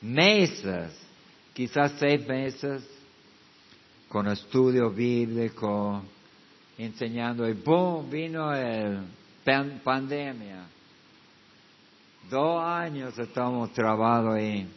meses, 0.00 0.96
quizás 1.52 1.92
seis 1.98 2.26
meses, 2.26 2.88
con 4.08 4.28
estudio 4.28 4.90
bíblico, 4.90 6.02
enseñando, 6.78 7.48
y 7.48 7.52
boom, 7.52 8.08
vino 8.08 8.54
el 8.54 9.00
pandemia. 9.82 10.77
Dos 12.28 12.62
años 12.62 13.18
estamos 13.18 13.72
trabajando 13.72 14.32
ahí. 14.32 14.68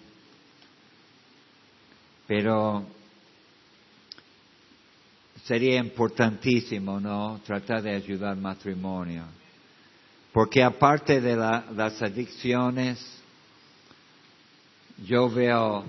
Pero 2.25 2.85
sería 5.43 5.79
importantísimo, 5.79 6.99
¿no? 6.99 7.41
Tratar 7.45 7.81
de 7.81 7.95
ayudar 7.95 8.31
al 8.31 8.41
matrimonio. 8.41 9.25
Porque 10.31 10.63
aparte 10.63 11.19
de 11.19 11.35
las 11.35 12.01
adicciones, 12.01 13.21
yo 15.05 15.29
veo 15.29 15.83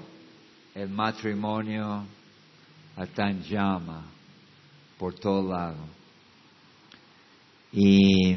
el 0.75 0.88
matrimonio 0.88 2.04
hasta 2.97 3.31
en 3.31 3.42
llama 3.45 4.04
por 4.99 5.14
todo 5.14 5.49
lado. 5.49 5.85
Y, 7.73 8.37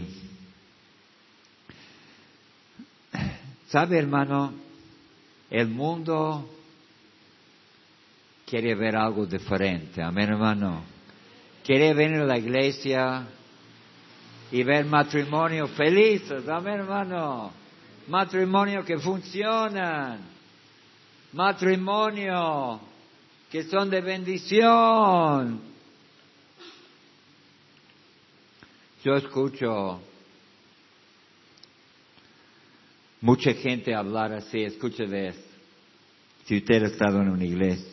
¿sabe 3.76 4.00
hermano? 4.00 4.54
El 5.50 5.68
mundo 5.68 6.50
quiere 8.46 8.74
ver 8.74 8.96
algo 8.96 9.26
diferente, 9.26 10.02
amén 10.02 10.30
hermano. 10.30 10.82
Quiere 11.62 11.94
venir 11.94 12.22
a 12.22 12.26
la 12.26 12.38
iglesia 12.38 13.28
y 14.50 14.64
ver 14.64 14.86
matrimonios 14.86 15.72
felices, 15.72 16.48
amén 16.48 16.76
hermano. 16.76 17.52
Matrimonios 18.08 18.86
que 18.86 18.98
funcionan 18.98 20.22
matrimonio, 21.34 22.80
que 23.52 23.64
son 23.64 23.90
de 23.90 24.00
bendición. 24.00 25.60
Yo 29.04 29.16
escucho 29.18 30.00
mucha 33.26 33.54
gente 33.54 33.96
hablar 33.96 34.32
así, 34.34 34.62
escuche 34.62 35.08
de 35.08 35.30
esto. 35.30 35.42
Si 36.46 36.58
usted 36.58 36.84
ha 36.84 36.88
estado 36.88 37.22
en 37.24 37.30
una 37.30 37.44
iglesia. 37.44 37.92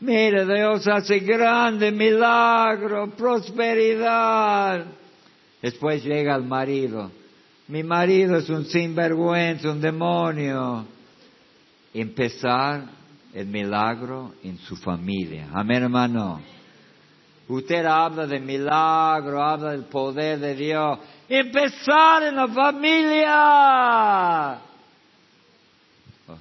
Mire, 0.00 0.44
Dios 0.44 0.86
hace 0.88 1.20
grande 1.20 1.92
milagro, 1.92 3.08
prosperidad. 3.16 4.84
Después 5.62 6.04
llega 6.04 6.34
el 6.34 6.42
marido. 6.42 7.12
Mi 7.68 7.84
marido 7.84 8.36
es 8.36 8.48
un 8.48 8.64
sinvergüenza, 8.64 9.70
un 9.70 9.80
demonio 9.80 10.86
empezar 11.94 12.84
el 13.32 13.46
milagro 13.46 14.34
en 14.42 14.58
su 14.58 14.74
familia. 14.74 15.48
Amén, 15.52 15.84
hermano. 15.84 16.40
Usted 17.48 17.86
habla 17.86 18.26
de 18.26 18.38
milagro, 18.40 19.42
habla 19.42 19.70
del 19.72 19.84
poder 19.84 20.38
de 20.38 20.54
Dios. 20.54 20.98
Empezar 21.26 22.24
en 22.24 22.36
la 22.36 22.46
familia. 22.48 23.34
Oh, 26.28 26.36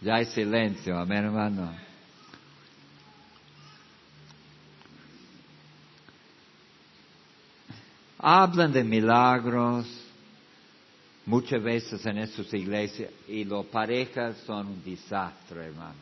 ya 0.00 0.14
hay 0.14 0.26
silencio, 0.26 0.96
amén, 0.96 1.24
hermano. 1.24 1.74
Hablan 8.18 8.72
de 8.72 8.84
milagros, 8.84 9.86
muchas 11.26 11.60
veces 11.60 12.06
en 12.06 12.18
estas 12.18 12.54
iglesias 12.54 13.10
y 13.26 13.44
las 13.44 13.64
parejas 13.66 14.36
son 14.46 14.68
un 14.68 14.84
desastre, 14.84 15.66
hermano. 15.66 15.98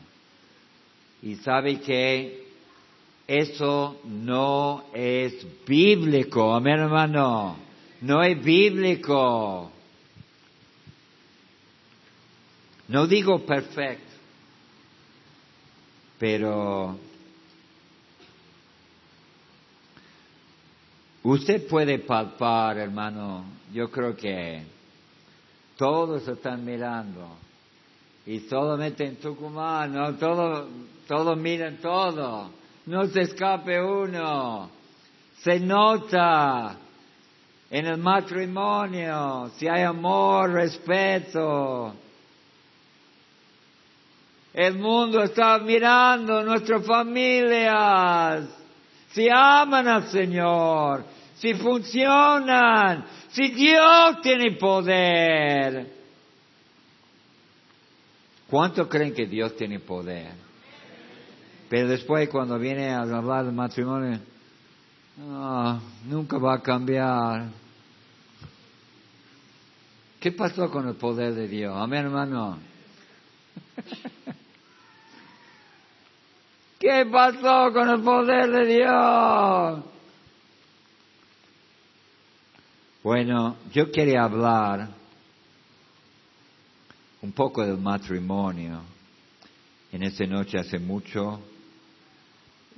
Y 1.23 1.35
sabe 1.37 1.79
que 1.79 2.48
eso 3.29 4.01
no 4.05 4.85
es 4.91 5.45
bíblico, 5.63 6.57
hermano, 6.57 7.57
no 8.01 8.23
es 8.23 8.43
bíblico. 8.43 9.71
No 12.87 13.05
digo 13.05 13.45
perfecto, 13.45 14.15
pero 16.17 16.97
usted 21.21 21.67
puede 21.67 21.99
palpar, 21.99 22.79
hermano, 22.79 23.45
yo 23.71 23.91
creo 23.91 24.15
que 24.15 24.63
todos 25.77 26.27
están 26.27 26.65
mirando. 26.65 27.37
Y 28.25 28.39
solamente 28.39 29.05
en 29.05 29.17
Tucumán, 29.17 29.93
no, 29.93 30.15
todo, 30.15 30.67
todos 31.07 31.37
miran 31.37 31.77
todo. 31.77 32.57
No 32.89 33.05
se 33.05 33.21
escape 33.21 33.79
uno. 33.79 34.67
Se 35.43 35.59
nota 35.59 36.75
en 37.69 37.85
el 37.85 37.97
matrimonio 37.97 39.51
si 39.55 39.67
hay 39.67 39.83
amor, 39.83 40.53
respeto. 40.53 41.93
El 44.51 44.79
mundo 44.79 45.21
está 45.21 45.59
mirando 45.59 46.41
nuestras 46.41 46.83
familias, 46.83 48.49
si 49.11 49.29
aman 49.29 49.87
al 49.87 50.07
Señor, 50.09 51.05
si 51.35 51.53
funcionan, 51.53 53.05
si 53.29 53.49
Dios 53.49 54.19
tiene 54.23 54.53
poder, 54.53 55.93
¿cuánto 58.49 58.89
creen 58.89 59.13
que 59.13 59.27
Dios 59.27 59.55
tiene 59.55 59.79
poder? 59.79 60.48
Pero 61.69 61.87
después 61.87 62.27
cuando 62.29 62.57
viene 62.57 62.89
a 62.89 63.01
hablar 63.01 63.45
del 63.45 63.53
matrimonio, 63.53 64.19
nunca 66.05 66.39
va 66.39 66.55
a 66.55 66.61
cambiar. 66.61 67.49
¿Qué 70.19 70.31
pasó 70.31 70.71
con 70.71 70.87
el 70.87 70.95
poder 70.95 71.35
de 71.35 71.47
Dios? 71.47 71.73
Amén, 71.77 72.05
hermano. 72.05 72.57
¿Qué 76.79 77.05
pasó 77.11 77.71
con 77.71 77.89
el 77.89 78.01
poder 78.01 78.49
de 78.49 78.65
Dios? 78.65 79.83
Bueno, 83.03 83.57
yo 83.71 83.91
quería 83.91 84.23
hablar 84.23 84.89
un 87.21 87.31
poco 87.31 87.63
del 87.63 87.77
matrimonio 87.77 88.81
en 89.91 90.03
esta 90.03 90.25
noche 90.25 90.57
hace 90.57 90.79
mucho 90.79 91.41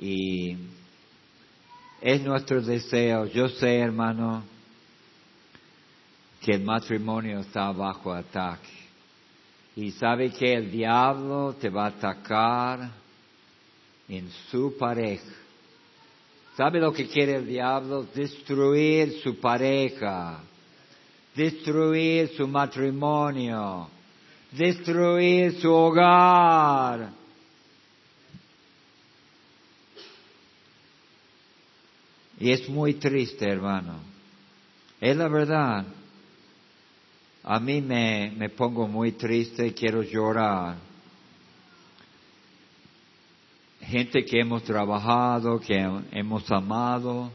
y 0.02 0.58
es 2.02 2.22
nuestro 2.24 2.60
deseo, 2.60 3.28
yo 3.28 3.48
sé 3.48 3.78
hermano, 3.78 4.44
que 6.42 6.54
el 6.54 6.64
matrimonio 6.64 7.40
está 7.40 7.72
bajo 7.72 8.12
ataque. 8.12 8.68
Y 9.76 9.92
sabe 9.92 10.32
que 10.32 10.56
el 10.56 10.72
diablo 10.72 11.56
te 11.62 11.70
va 11.70 11.86
a 11.86 11.90
atacar 11.90 12.92
en 14.10 14.28
su 14.50 14.76
pareja. 14.76 15.32
¿Sabe 16.58 16.80
lo 16.80 16.92
que 16.92 17.08
quiere 17.08 17.36
el 17.36 17.46
diablo? 17.46 18.04
Destruir 18.14 19.22
su 19.22 19.40
pareja, 19.40 20.40
destruir 21.36 22.30
su 22.36 22.48
matrimonio, 22.48 23.88
destruir 24.52 25.62
su 25.62 25.72
hogar. 25.72 27.21
Y 32.42 32.50
es 32.52 32.68
muy 32.68 32.96
triste, 32.96 33.48
hermano. 33.48 34.00
Es 35.00 35.16
la 35.16 35.28
verdad. 35.28 35.86
A 37.44 37.60
mí 37.60 37.82
me, 37.82 38.34
me 38.36 38.50
pongo 38.50 38.88
muy 38.88 39.12
triste 39.12 39.68
y 39.68 39.74
quiero 39.74 40.02
llorar. 40.02 40.78
Gente 43.82 44.26
que 44.26 44.40
hemos 44.40 44.64
trabajado, 44.64 45.60
que 45.60 45.88
hemos 46.12 46.52
amado, 46.52 47.32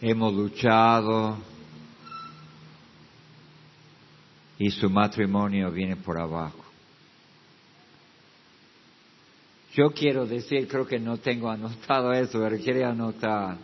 hemos 0.00 0.32
luchado 0.32 1.38
y 4.58 4.70
su 4.70 4.88
matrimonio 4.88 5.72
viene 5.72 5.96
por 5.96 6.20
abajo. 6.20 6.71
Yo 9.74 9.90
quiero 9.92 10.26
decir, 10.26 10.68
creo 10.68 10.86
que 10.86 10.98
no 10.98 11.16
tengo 11.16 11.48
anotado 11.48 12.12
eso, 12.12 12.38
pero 12.40 12.58
quiero 12.58 12.86
anotar. 12.88 13.56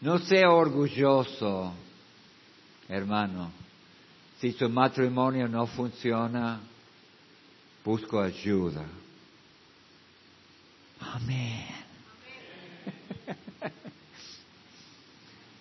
No 0.00 0.18
sea 0.18 0.50
orgulloso, 0.50 1.72
hermano. 2.88 3.52
Si 4.40 4.52
su 4.52 4.68
matrimonio 4.68 5.48
no 5.48 5.66
funciona, 5.66 6.60
busco 7.84 8.20
ayuda. 8.20 8.84
Amén. 11.00 11.66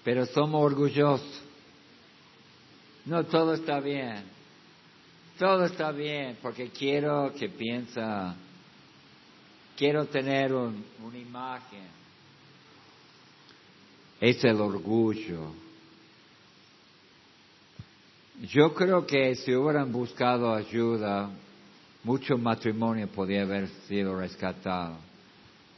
Pero 0.03 0.25
somos 0.25 0.61
orgullosos. 0.61 1.41
No, 3.05 3.23
todo 3.25 3.53
está 3.53 3.79
bien. 3.79 4.23
Todo 5.37 5.65
está 5.65 5.91
bien, 5.91 6.37
porque 6.41 6.69
quiero 6.69 7.33
que 7.37 7.49
piensa 7.49 8.35
quiero 9.77 10.05
tener 10.05 10.53
una 10.53 11.17
imagen. 11.17 11.83
Es 14.19 14.43
el 14.43 14.59
orgullo. 14.61 15.51
Yo 18.49 18.73
creo 18.73 19.05
que 19.05 19.35
si 19.35 19.53
hubieran 19.53 19.91
buscado 19.91 20.53
ayuda, 20.53 21.29
mucho 22.03 22.37
matrimonio 22.37 23.07
podría 23.07 23.43
haber 23.43 23.67
sido 23.87 24.17
rescatado. 24.19 24.97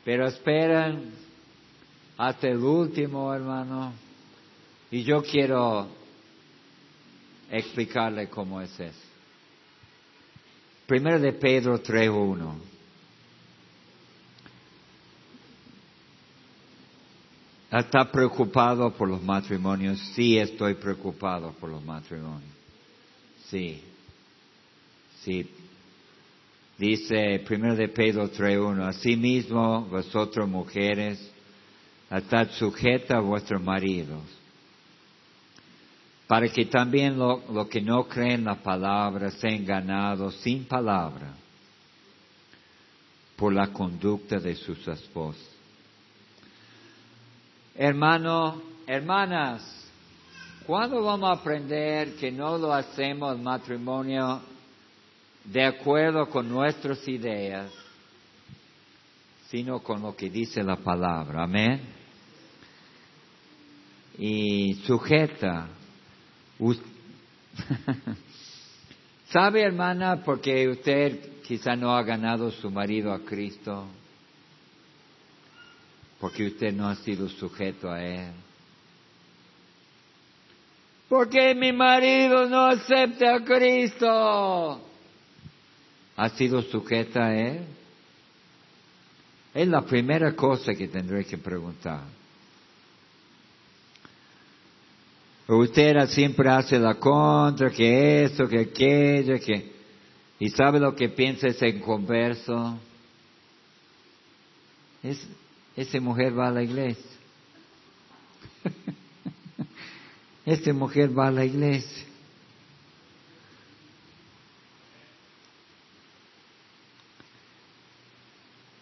Pero 0.03 0.27
esperan 0.27 1.11
hasta 2.17 2.47
el 2.47 2.57
último, 2.57 3.33
hermano. 3.33 3.93
Y 4.89 5.03
yo 5.03 5.21
quiero 5.21 5.87
explicarle 7.51 8.27
cómo 8.29 8.61
es 8.61 8.79
eso. 8.79 9.07
Primero 10.85 11.19
de 11.19 11.33
Pedro 11.33 11.81
3.1. 11.81 12.76
¿Está 17.71 18.09
preocupado 18.09 18.91
por 18.93 19.09
los 19.09 19.21
matrimonios? 19.21 19.99
Sí, 20.15 20.37
estoy 20.37 20.75
preocupado 20.75 21.51
por 21.59 21.69
los 21.69 21.83
matrimonios. 21.83 22.51
Sí. 23.49 23.83
Sí. 25.21 25.49
Dice 26.77 27.43
primero 27.45 27.75
de 27.75 27.89
Pedro 27.89 28.31
3.1, 28.31 28.87
asimismo 28.87 29.81
vosotros 29.81 30.47
mujeres, 30.47 31.19
estad 32.09 32.51
sujeta 32.51 33.17
a 33.17 33.21
vuestros 33.21 33.61
maridos, 33.61 34.21
para 36.27 36.47
que 36.47 36.65
también 36.65 37.17
lo, 37.17 37.43
lo 37.51 37.67
que 37.67 37.81
no 37.81 38.07
creen 38.07 38.45
la 38.45 38.55
palabra 38.55 39.31
sean 39.31 39.65
ganados 39.65 40.35
sin 40.35 40.65
palabra 40.65 41.33
por 43.35 43.53
la 43.53 43.73
conducta 43.73 44.39
de 44.39 44.55
sus 44.55 44.87
esposos 44.87 45.56
Hermano, 47.79 48.59
hermanas, 48.87 49.61
¿cuándo 50.65 51.03
vamos 51.03 51.29
a 51.29 51.33
aprender 51.33 52.15
que 52.15 52.31
no 52.31 52.57
lo 52.57 52.73
hacemos 52.73 53.39
matrimonio 53.39 54.41
de 55.43 55.63
acuerdo 55.63 56.27
con 56.27 56.49
nuestras 56.49 57.07
ideas, 57.07 57.71
sino 59.49 59.81
con 59.81 60.01
lo 60.01 60.15
que 60.15 60.27
dice 60.27 60.63
la 60.63 60.77
palabra? 60.77 61.43
Amén. 61.43 61.81
Y 64.17 64.73
sujeta. 64.87 65.67
¿Sabe, 69.29 69.61
hermana, 69.61 70.23
porque 70.25 70.67
usted 70.67 71.43
quizá 71.43 71.75
no 71.75 71.95
ha 71.95 72.01
ganado 72.01 72.49
su 72.49 72.71
marido 72.71 73.13
a 73.13 73.19
Cristo? 73.19 73.85
Porque 76.19 76.47
usted 76.47 76.73
no 76.73 76.87
ha 76.87 76.95
sido 76.95 77.29
sujeto 77.29 77.91
a 77.91 78.03
Él. 78.03 78.31
Porque 81.07 81.55
mi 81.55 81.71
marido 81.71 82.47
no 82.49 82.65
acepta 82.65 83.35
a 83.35 83.43
Cristo. 83.43 84.81
¿Ha 86.17 86.29
sido 86.29 86.61
sujeta 86.63 87.27
a 87.27 87.35
Él? 87.35 87.65
Es 89.53 89.67
la 89.67 89.81
primera 89.83 90.35
cosa 90.35 90.73
que 90.73 90.87
tendré 90.87 91.23
que 91.25 91.37
preguntar. 91.37 92.01
Usted 95.47 95.95
siempre 96.07 96.49
hace 96.49 96.77
la 96.77 96.95
contra, 96.95 97.69
que 97.69 98.23
eso, 98.23 98.47
que 98.47 98.59
aquello, 98.59 99.39
que... 99.39 99.77
¿Y 100.39 100.49
sabe 100.49 100.79
lo 100.79 100.93
que 100.93 101.09
piensa 101.09 101.47
ese 101.47 101.79
converso? 101.79 102.77
Es, 105.01 105.25
esa 105.77 106.01
mujer 106.01 106.37
va 106.37 106.47
a 106.47 106.51
la 106.51 106.63
iglesia. 106.63 107.05
Esta 110.45 110.73
mujer 110.73 111.17
va 111.17 111.27
a 111.27 111.31
la 111.31 111.45
iglesia. 111.45 112.05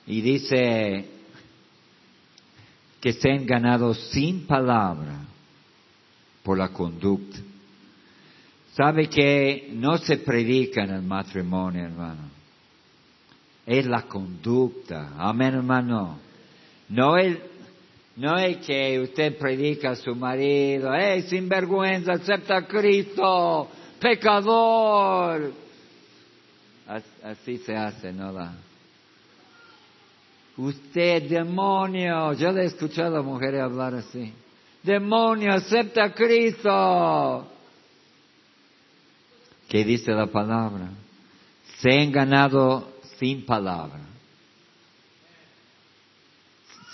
Y 0.07 0.21
dice 0.21 1.09
que 3.01 3.11
se 3.11 3.29
han 3.29 3.45
ganado 3.45 3.93
sin 3.93 4.47
palabra 4.47 5.25
por 6.43 6.57
la 6.57 6.69
conducta. 6.69 7.39
Sabe 8.73 9.09
que 9.09 9.69
no 9.73 9.97
se 9.97 10.17
predica 10.17 10.83
en 10.83 10.91
el 10.91 11.01
matrimonio, 11.01 11.83
hermano. 11.83 12.29
Es 13.65 13.85
la 13.85 14.03
conducta. 14.03 15.13
Amén, 15.17 15.55
hermano. 15.55 16.24
No 16.89 17.17
es, 17.17 17.37
no 18.15 18.37
es 18.37 18.57
que 18.57 18.99
usted 18.99 19.37
predica 19.37 19.91
a 19.91 19.95
su 19.95 20.15
marido, 20.15 20.93
¡eh, 20.93 21.23
sinvergüenza, 21.23 22.13
acepta 22.13 22.57
a 22.57 22.67
Cristo, 22.67 23.69
pecador! 23.99 25.51
Así 27.23 27.57
se 27.57 27.75
hace, 27.75 28.13
¿no? 28.13 28.31
Usted, 30.57 31.23
demonio, 31.23 32.33
yo 32.33 32.51
le 32.51 32.63
he 32.63 32.65
escuchado 32.65 33.17
a 33.17 33.21
mujeres 33.21 33.61
hablar 33.61 33.95
así. 33.95 34.31
Demonio, 34.83 35.51
acepta 35.51 36.05
a 36.05 36.13
Cristo. 36.13 37.47
¿Qué 39.67 39.83
dice 39.83 40.11
la 40.11 40.27
palabra? 40.27 40.89
Se 41.79 41.91
han 41.91 42.11
ganado 42.11 42.93
sin 43.17 43.45
palabra. 43.45 43.99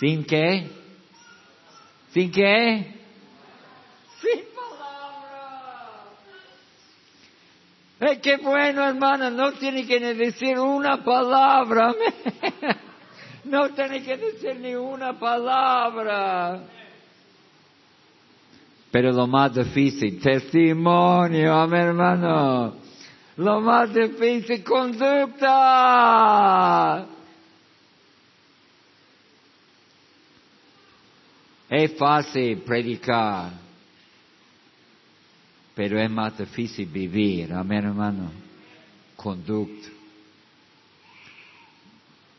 ¿Sin 0.02 0.24
qué? 0.24 0.66
¿Sin 2.10 2.32
qué? 2.32 2.92
Sin 4.20 4.42
palabra. 4.52 6.02
Eh, 8.00 8.18
qué 8.20 8.38
bueno, 8.38 8.84
hermana, 8.84 9.30
no 9.30 9.52
tiene 9.52 9.86
que 9.86 10.00
decir 10.00 10.58
una 10.58 11.04
palabra. 11.04 11.94
no 13.44 13.68
tiene 13.68 14.02
que 14.02 14.16
decir 14.16 14.58
ni 14.58 14.74
una 14.74 15.16
palabra. 15.16 16.64
Pero 18.90 19.12
lo 19.12 19.28
más 19.28 19.54
difícil, 19.54 20.20
testimonio, 20.20 21.54
a 21.54 21.68
mi 21.68 21.78
hermano. 21.78 22.74
Lo 23.36 23.60
más 23.60 23.94
difícil, 23.94 24.64
conducta. 24.64 25.52
Es 31.74 31.94
fácil 31.96 32.58
predicar. 32.58 33.50
pero 35.74 35.98
es 35.98 36.10
más 36.10 36.36
difícil 36.36 36.84
vivir. 36.84 37.50
Amén, 37.50 37.86
hermano. 37.86 38.30
Conducta. 39.16 39.88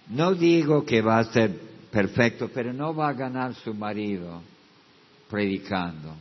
No 0.10 0.36
digo 0.36 0.86
que 0.86 1.02
va 1.02 1.18
a 1.18 1.24
ser 1.34 1.50
perfecto, 1.90 2.52
pero 2.54 2.72
no 2.74 2.94
va 2.94 3.10
a 3.10 3.14
ganar 3.14 3.56
su 3.56 3.74
marido 3.74 4.40
predicando. 5.28 6.16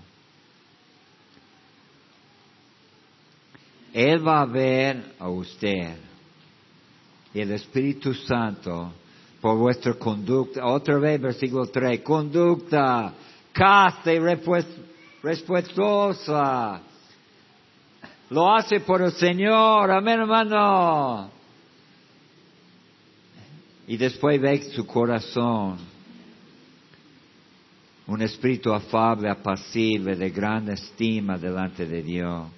Él 3.92 4.26
va 4.26 4.40
a 4.40 4.46
ver 4.46 5.16
a 5.18 5.28
usted 5.28 5.98
y 7.34 7.40
el 7.40 7.52
Espíritu 7.52 8.14
Santo 8.14 8.94
por 9.42 9.58
vuestra 9.58 9.92
conducta. 9.94 10.64
Otra 10.64 10.98
vez, 11.00 11.20
versículo 11.20 11.66
3, 11.66 12.00
conducta 12.00 13.12
casta 13.52 14.12
y 14.12 14.20
respetuosa. 15.20 16.80
Lo 18.30 18.54
hace 18.54 18.80
por 18.80 19.02
el 19.02 19.10
Señor, 19.12 19.90
amén 19.90 20.20
hermano. 20.20 21.30
Y 23.88 23.96
después 23.96 24.40
ve 24.40 24.62
su 24.70 24.86
corazón, 24.86 25.76
un 28.06 28.22
espíritu 28.22 28.72
afable, 28.72 29.28
apacible, 29.28 30.14
de 30.14 30.30
gran 30.30 30.68
estima 30.70 31.36
delante 31.36 31.84
de 31.84 32.00
Dios. 32.00 32.48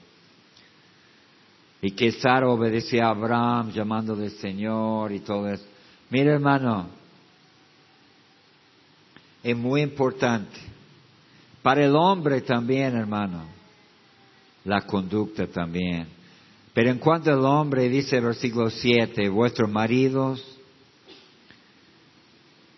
Y 1.81 1.92
que 1.92 2.12
Sara 2.12 2.47
obedecía 2.49 3.07
a 3.07 3.11
Abraham 3.11 3.73
llamándole 3.73 4.29
Señor 4.31 5.12
y 5.12 5.20
todo 5.20 5.49
eso. 5.49 5.73
Mira 6.14 6.35
hermano, 6.35 6.87
es 9.42 9.57
muy 9.57 9.83
importante. 9.83 10.57
Para 11.61 11.85
el 11.85 11.96
hombre 11.96 12.40
también, 12.42 12.94
hermano, 12.94 13.44
la 14.64 14.83
conducta 14.83 15.48
también. 15.48 16.07
Pero 16.72 16.90
en 16.90 16.98
cuanto 16.98 17.33
al 17.33 17.44
hombre, 17.44 17.88
dice 17.88 18.18
el 18.18 18.27
versículo 18.27 18.70
7, 18.70 19.29
vuestros 19.29 19.68
maridos 19.68 20.40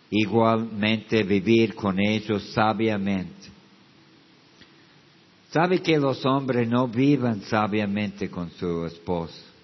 igualmente 0.08 1.22
vivir 1.22 1.74
con 1.74 2.00
ellos 2.00 2.42
sabiamente 2.54 3.50
¿Sabe 5.50 5.82
que 5.82 5.98
los 5.98 6.24
hombres 6.24 6.66
no 6.66 6.88
vivan 6.88 7.42
sabiamente 7.42 8.30
con 8.30 8.50
su 8.52 8.86
esposo? 8.86 9.55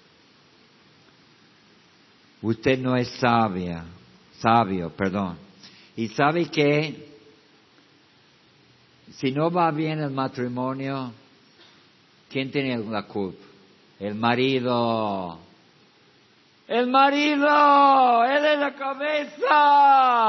Usted 2.43 2.79
no 2.79 2.97
es 2.97 3.09
sabia, 3.21 3.85
sabio, 4.39 4.91
perdón. 4.91 5.39
Y 5.95 6.09
sabe 6.09 6.47
que 6.47 7.09
si 9.13 9.31
no 9.31 9.51
va 9.51 9.71
bien 9.71 10.01
el 10.01 10.11
matrimonio, 10.11 11.13
¿quién 12.29 12.51
tiene 12.51 12.77
la 12.79 13.05
culpa? 13.05 13.45
El 14.01 14.17
marido. 14.17 15.39
El 16.67 16.89
marido, 16.89 18.25
él 18.25 18.45
es 18.45 18.59
la 18.59 18.75
cabeza. 18.75 20.23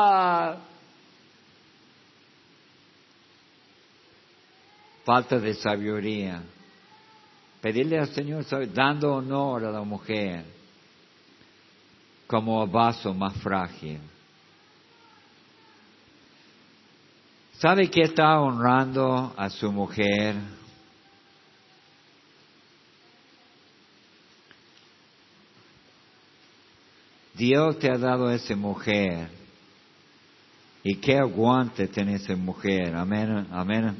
falta 5.04 5.38
de 5.38 5.54
sabiduría. 5.54 6.41
Pedirle 7.62 7.99
al 7.99 8.08
Señor, 8.08 8.45
dando 8.73 9.15
honor 9.15 9.65
a 9.65 9.71
la 9.71 9.84
mujer 9.84 10.52
como 12.27 12.65
vaso 12.67 13.13
más 13.13 13.33
frágil. 13.41 13.99
¿Sabe 17.53 17.89
que 17.89 18.01
está 18.01 18.39
honrando 18.41 19.33
a 19.38 19.49
su 19.49 19.71
mujer? 19.71 20.36
Dios 27.33 27.79
te 27.79 27.89
ha 27.89 27.97
dado 27.97 28.29
esa 28.31 28.55
mujer. 28.55 29.29
Y 30.83 30.95
qué 30.97 31.17
aguante 31.17 31.88
tiene 31.88 32.15
esa 32.15 32.36
mujer. 32.36 32.93
Amén. 32.95 33.47
Amén. 33.51 33.95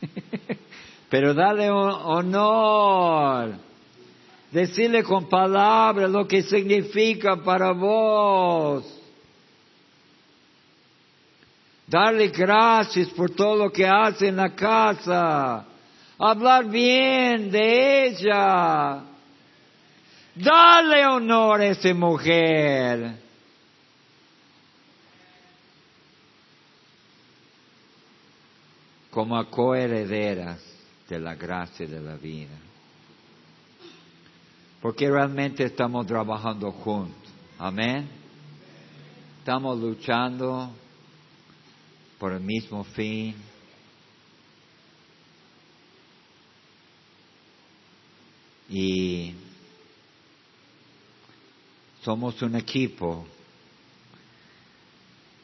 Pero 1.10 1.32
dale 1.32 1.70
honor. 1.70 3.54
Decirle 4.50 5.02
con 5.02 5.28
palabras 5.28 6.10
lo 6.10 6.26
que 6.26 6.42
significa 6.42 7.36
para 7.36 7.72
vos. 7.72 8.84
Darle 11.86 12.28
gracias 12.28 13.08
por 13.10 13.30
todo 13.30 13.56
lo 13.56 13.72
que 13.72 13.86
hace 13.86 14.28
en 14.28 14.36
la 14.36 14.54
casa. 14.54 15.64
Hablar 16.18 16.66
bien 16.66 17.50
de 17.50 18.06
ella. 18.06 19.02
Dale 20.34 21.06
honor 21.06 21.60
a 21.60 21.66
esa 21.66 21.94
mujer. 21.94 23.28
como 29.10 29.44
coherederas 29.50 30.60
de 31.08 31.18
la 31.18 31.34
gracia 31.34 31.88
de 31.88 32.00
la 32.00 32.14
vida. 32.14 32.67
Porque 34.80 35.10
realmente 35.10 35.64
estamos 35.64 36.06
trabajando 36.06 36.70
juntos. 36.72 37.32
Amén. 37.58 38.08
Estamos 39.38 39.78
luchando 39.78 40.70
por 42.18 42.32
el 42.32 42.40
mismo 42.40 42.84
fin. 42.84 43.34
Y 48.68 49.34
somos 52.02 52.40
un 52.42 52.56
equipo. 52.56 53.26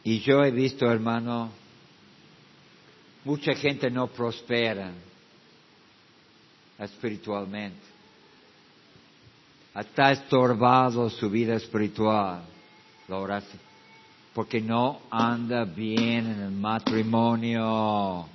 Y 0.05 0.21
yo 0.21 0.45
he 0.45 0.51
visto, 0.51 0.91
hermano, 0.91 1.51
Mucha 3.25 3.55
gente 3.55 3.91
no 3.91 4.09
prospera 4.09 4.93
espiritualmente. 6.79 7.94
Está 9.75 10.13
estorbado 10.13 11.11
su 11.11 11.29
vida 11.29 11.57
espiritual, 11.57 12.43
la 13.09 13.43
porque 14.33 14.61
no 14.61 15.01
anda 15.11 15.65
bien 15.65 16.27
en 16.27 16.41
el 16.43 16.51
matrimonio. 16.53 18.29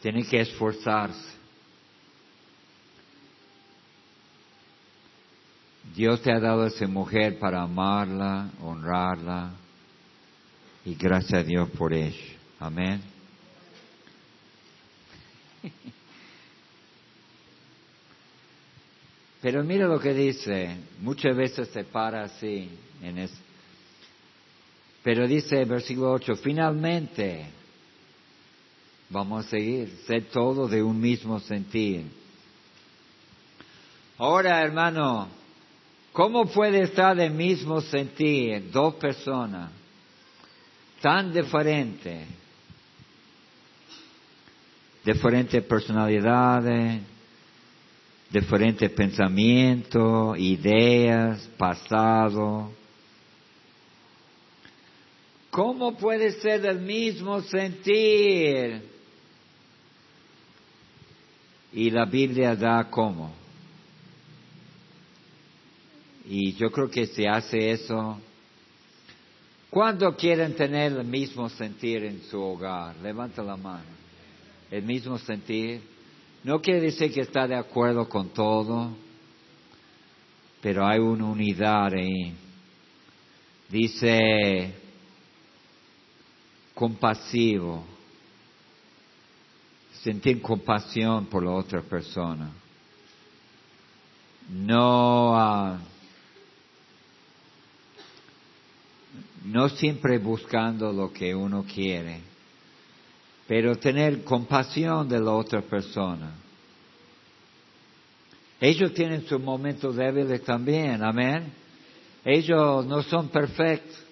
Tiene 0.00 0.24
que 0.24 0.40
esforzarse. 0.42 1.36
Dios 5.94 6.22
te 6.22 6.30
ha 6.30 6.38
dado 6.38 6.62
a 6.62 6.68
esa 6.68 6.86
mujer 6.86 7.38
para 7.40 7.62
amarla, 7.62 8.50
honrarla, 8.60 9.50
y 10.86 10.94
gracias 10.94 11.40
a 11.40 11.42
Dios 11.42 11.68
por 11.70 11.92
ello. 11.92 12.16
Amén. 12.58 13.02
Pero 19.42 19.62
mira 19.64 19.86
lo 19.86 20.00
que 20.00 20.14
dice, 20.14 20.78
muchas 21.00 21.36
veces 21.36 21.68
se 21.68 21.84
para 21.84 22.22
así, 22.24 22.70
en 23.02 23.28
pero 25.02 25.28
dice 25.28 25.60
el 25.60 25.68
versículo 25.68 26.12
8, 26.14 26.36
finalmente, 26.36 27.46
vamos 29.10 29.44
a 29.46 29.50
seguir, 29.50 29.88
ser 30.04 30.24
todo 30.24 30.66
de 30.66 30.82
un 30.82 31.00
mismo 31.00 31.38
sentir. 31.38 32.06
Ahora, 34.18 34.60
hermano, 34.62 35.28
¿Cómo 36.16 36.46
puede 36.46 36.80
estar 36.80 37.14
del 37.14 37.32
mismo 37.32 37.82
sentir 37.82 38.70
dos 38.72 38.94
personas 38.94 39.70
tan 41.00 41.32
diferentes, 41.32 42.26
diferentes 45.04 45.62
personalidades, 45.64 47.02
diferentes 48.30 48.90
pensamientos, 48.90 50.38
ideas, 50.38 51.48
pasado? 51.56 52.72
¿Cómo 55.50 55.96
puede 55.96 56.32
ser 56.32 56.60
del 56.60 56.80
mismo 56.80 57.40
sentir? 57.40 58.82
Y 61.72 61.90
la 61.90 62.04
Biblia 62.04 62.54
da 62.54 62.84
cómo. 62.90 63.32
Y 66.28 66.52
yo 66.54 66.70
creo 66.70 66.90
que 66.90 67.06
se 67.06 67.28
hace 67.28 67.70
eso. 67.70 68.18
¿Cuándo 69.70 70.14
quieren 70.16 70.54
tener 70.54 70.92
el 70.92 71.04
mismo 71.04 71.48
sentir 71.48 72.04
en 72.04 72.22
su 72.22 72.40
hogar? 72.40 72.96
Levanta 72.96 73.42
la 73.42 73.56
mano. 73.56 73.84
El 74.70 74.82
mismo 74.82 75.18
sentir. 75.18 75.82
No 76.44 76.60
quiere 76.60 76.80
decir 76.80 77.12
que 77.12 77.22
está 77.22 77.46
de 77.46 77.56
acuerdo 77.56 78.08
con 78.08 78.28
todo, 78.28 78.90
pero 80.60 80.86
hay 80.86 81.00
una 81.00 81.26
unidad 81.26 81.92
ahí. 81.92 82.34
Dice 83.68 84.74
compasivo, 86.72 87.84
sentir 90.02 90.40
compasión 90.40 91.26
por 91.26 91.42
la 91.42 91.50
otra 91.50 91.82
persona. 91.82 92.50
No, 94.48 95.34
ah, 95.36 95.78
no 99.46 99.68
siempre 99.68 100.18
buscando 100.18 100.92
lo 100.92 101.12
que 101.12 101.34
uno 101.34 101.64
quiere, 101.64 102.20
pero 103.46 103.76
tener 103.76 104.24
compasión 104.24 105.08
de 105.08 105.20
la 105.20 105.32
otra 105.32 105.62
persona. 105.62 106.32
Ellos 108.60 108.92
tienen 108.94 109.26
sus 109.26 109.40
momentos 109.40 109.96
débiles 109.96 110.42
también, 110.42 111.02
amén. 111.04 111.52
Ellos 112.24 112.84
no 112.86 113.02
son 113.02 113.28
perfectos. 113.28 114.02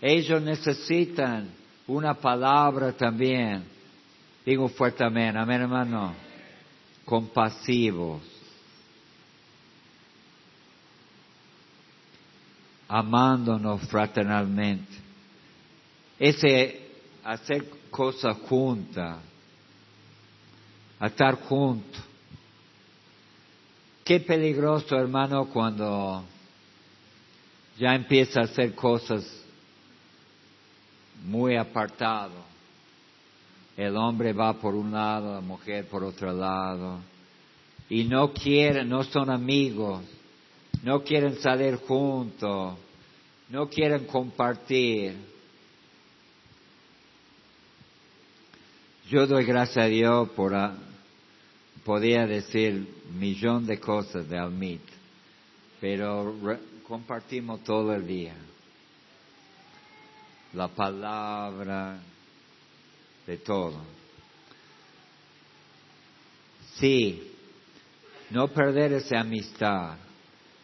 Ellos 0.00 0.40
necesitan 0.40 1.50
una 1.86 2.14
palabra 2.14 2.92
también. 2.92 3.64
Digo 4.46 4.68
fuerte 4.68 5.04
amén, 5.04 5.36
amén 5.36 5.62
hermano. 5.62 6.14
Compasivos. 7.04 8.33
Amándonos 12.96 13.80
fraternalmente. 13.88 14.92
Ese 16.16 16.92
hacer 17.24 17.68
cosas 17.90 18.36
juntas. 18.48 19.18
Estar 21.00 21.34
juntos. 21.40 22.00
Qué 24.04 24.20
peligroso 24.20 24.94
hermano 24.96 25.46
cuando 25.46 26.22
ya 27.76 27.96
empieza 27.96 28.42
a 28.42 28.44
hacer 28.44 28.76
cosas 28.76 29.24
muy 31.24 31.56
apartado. 31.56 32.44
El 33.76 33.96
hombre 33.96 34.32
va 34.32 34.52
por 34.52 34.76
un 34.76 34.92
lado, 34.92 35.34
la 35.34 35.40
mujer 35.40 35.88
por 35.88 36.04
otro 36.04 36.32
lado. 36.32 37.00
Y 37.88 38.04
no 38.04 38.32
quieren, 38.32 38.88
no 38.88 39.02
son 39.02 39.30
amigos, 39.30 40.00
no 40.84 41.02
quieren 41.02 41.40
salir 41.40 41.76
juntos, 41.76 42.83
no 43.54 43.68
quieren 43.68 44.04
compartir. 44.06 45.14
Yo 49.08 49.28
doy 49.28 49.44
gracias 49.44 49.84
a 49.84 49.86
Dios 49.86 50.28
por, 50.30 50.52
podía 51.84 52.26
decir 52.26 52.88
millón 53.16 53.64
de 53.64 53.78
cosas 53.78 54.28
de 54.28 54.36
Almit, 54.36 54.82
pero 55.80 56.34
compartimos 56.88 57.62
todo 57.62 57.94
el 57.94 58.04
día 58.04 58.34
la 60.54 60.66
palabra, 60.66 62.00
de 63.24 63.36
todo. 63.38 63.80
Sí, 66.74 67.32
no 68.30 68.48
perder 68.48 68.94
esa 68.94 69.20
amistad, 69.20 69.96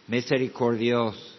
misericordioso. 0.09 1.29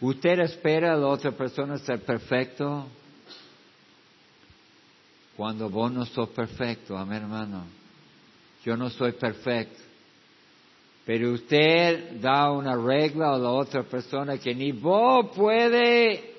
¿Usted 0.00 0.40
espera 0.40 0.94
a 0.94 0.96
la 0.96 1.08
otra 1.08 1.32
persona 1.32 1.76
ser 1.78 2.00
perfecto? 2.02 2.86
Cuando 5.36 5.68
vos 5.68 5.92
no 5.92 6.06
sos 6.06 6.30
perfecto, 6.30 6.96
amén 6.96 7.22
hermano. 7.22 7.64
Yo 8.64 8.76
no 8.76 8.88
soy 8.88 9.12
perfecto. 9.12 9.78
Pero 11.04 11.32
usted 11.32 12.20
da 12.20 12.50
una 12.50 12.76
regla 12.76 13.34
a 13.34 13.38
la 13.38 13.50
otra 13.50 13.82
persona 13.82 14.38
que 14.38 14.54
ni 14.54 14.72
vos 14.72 15.34
puede 15.34 16.34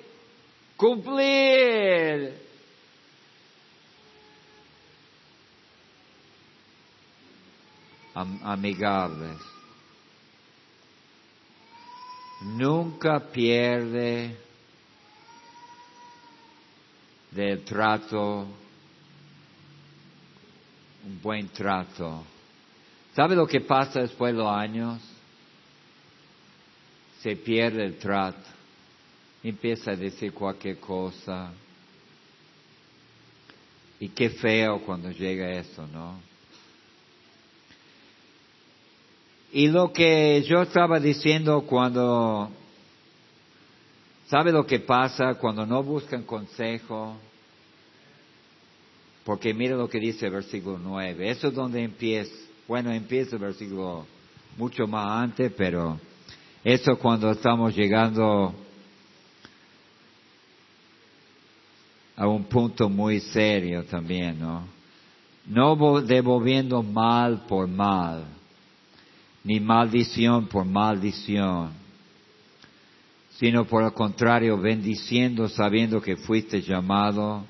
cumplir. 0.76 2.42
amigables. 8.14 9.51
Nunca 12.44 13.20
pierde 13.20 14.36
del 17.30 17.64
trato 17.64 18.46
un 21.04 21.20
buen 21.20 21.48
trato 21.48 22.24
¿Sabe 23.14 23.36
lo 23.36 23.46
que 23.46 23.60
pasa 23.60 24.00
después 24.00 24.32
de 24.32 24.38
los 24.38 24.50
años? 24.50 25.00
Se 27.20 27.36
pierde 27.36 27.84
el 27.84 27.98
trato. 27.98 28.48
Empieza 29.42 29.90
a 29.90 29.96
decir 29.96 30.32
cualquier 30.32 30.78
cosa. 30.78 31.52
Y 34.00 34.08
qué 34.08 34.30
feo 34.30 34.80
cuando 34.80 35.10
llega 35.10 35.50
eso, 35.50 35.86
¿no? 35.86 36.31
Y 39.52 39.68
lo 39.68 39.92
que 39.92 40.42
yo 40.48 40.62
estaba 40.62 40.98
diciendo 40.98 41.60
cuando, 41.68 42.50
¿sabe 44.26 44.50
lo 44.50 44.64
que 44.66 44.80
pasa 44.80 45.34
cuando 45.34 45.66
no 45.66 45.82
buscan 45.82 46.22
consejo? 46.22 47.18
Porque 49.24 49.52
mira 49.52 49.76
lo 49.76 49.90
que 49.90 50.00
dice 50.00 50.26
el 50.26 50.32
versículo 50.32 50.78
9, 50.78 51.30
eso 51.30 51.48
es 51.48 51.54
donde 51.54 51.84
empieza. 51.84 52.32
Bueno, 52.66 52.90
empieza 52.92 53.36
el 53.36 53.42
versículo 53.42 54.06
mucho 54.56 54.86
más 54.86 55.22
antes, 55.22 55.52
pero 55.54 56.00
eso 56.64 56.96
cuando 56.96 57.30
estamos 57.30 57.76
llegando 57.76 58.54
a 62.16 62.26
un 62.26 62.44
punto 62.44 62.88
muy 62.88 63.20
serio 63.20 63.84
también, 63.84 64.40
¿no? 64.40 64.66
No 65.44 66.00
devolviendo 66.00 66.82
mal 66.82 67.42
por 67.46 67.68
mal, 67.68 68.24
ni 69.44 69.60
maldición 69.60 70.46
por 70.46 70.64
maldición, 70.64 71.72
sino 73.38 73.64
por 73.64 73.82
el 73.82 73.92
contrario, 73.92 74.58
bendiciendo 74.58 75.48
sabiendo 75.48 76.00
que 76.00 76.16
fuiste 76.16 76.62
llamado 76.62 77.44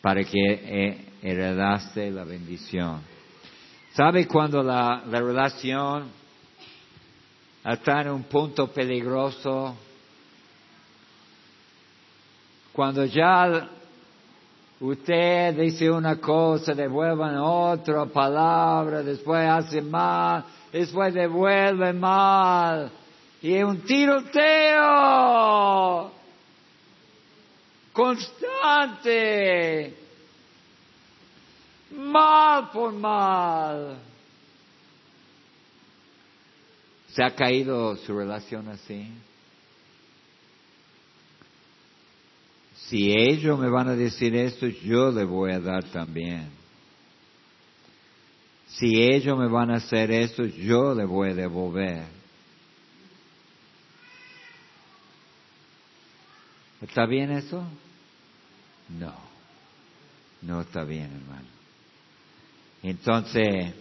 para 0.00 0.24
que 0.24 0.40
eh, 0.40 1.06
heredaste 1.22 2.10
la 2.10 2.24
bendición. 2.24 3.00
¿Sabe 3.92 4.26
cuando 4.26 4.62
la, 4.62 5.02
relación 5.04 6.10
está 7.64 8.02
en 8.02 8.10
un 8.10 8.22
punto 8.24 8.68
peligroso? 8.68 9.76
Cuando 12.72 13.04
ya 13.04 13.68
usted 14.80 15.54
dice 15.54 15.90
una 15.90 16.16
cosa, 16.16 16.74
devuelvan 16.74 17.36
otra 17.38 18.06
palabra, 18.06 19.02
después 19.02 19.46
hace 19.48 19.82
mal, 19.82 20.44
después 20.72 21.14
devuelve 21.14 21.92
mal. 21.92 22.90
Y 23.42 23.54
es 23.54 23.64
un 23.64 23.80
tiroteo 23.82 24.90
constante 27.92 29.94
mal 31.90 32.70
por 32.70 32.92
mal. 32.92 33.98
¿Se 37.08 37.24
ha 37.24 37.34
caído 37.34 37.96
su 37.96 38.16
relación 38.16 38.68
así? 38.68 39.10
Si 42.90 43.12
ellos 43.12 43.56
me 43.56 43.70
van 43.70 43.86
a 43.86 43.94
decir 43.94 44.34
esto, 44.34 44.66
yo 44.66 45.12
le 45.12 45.24
voy 45.24 45.52
a 45.52 45.60
dar 45.60 45.84
también. 45.84 46.50
Si 48.66 49.00
ellos 49.00 49.38
me 49.38 49.46
van 49.46 49.70
a 49.70 49.76
hacer 49.76 50.10
esto, 50.10 50.44
yo 50.44 50.92
le 50.92 51.04
voy 51.04 51.30
a 51.30 51.34
devolver. 51.34 52.06
¿Está 56.82 57.06
bien 57.06 57.30
eso? 57.30 57.64
No, 58.88 59.14
no 60.42 60.62
está 60.62 60.82
bien, 60.82 61.12
hermano. 61.12 61.46
Entonces, 62.82 63.72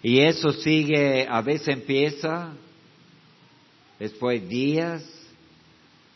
y 0.00 0.20
eso 0.20 0.52
sigue, 0.52 1.26
a 1.28 1.40
veces 1.40 1.66
empieza, 1.66 2.52
después 3.98 4.48
días, 4.48 5.04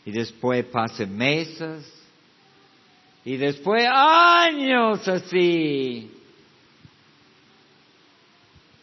y 0.05 0.11
después 0.11 0.63
pasan 0.67 1.17
meses, 1.17 1.98
y 3.25 3.37
después 3.37 3.85
años 3.91 5.07
así, 5.07 6.11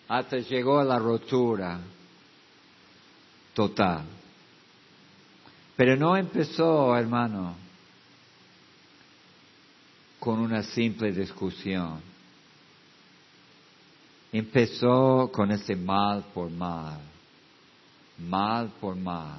hasta 0.09 0.39
llegó 0.39 0.79
a 0.79 0.85
la 0.85 0.99
rotura 0.99 1.81
total. 3.55 4.05
Pero 5.77 5.97
no 5.97 6.17
empezó, 6.17 6.97
hermano, 6.97 7.57
con 10.19 10.39
una 10.39 10.63
simple 10.63 11.13
discusión 11.13 12.17
empezó 14.33 15.31
con 15.33 15.51
ese 15.51 15.77
mal 15.77 16.25
por 16.35 16.51
mal. 16.51 17.01
mal 18.19 18.71
por 18.81 18.97
mal, 18.97 19.39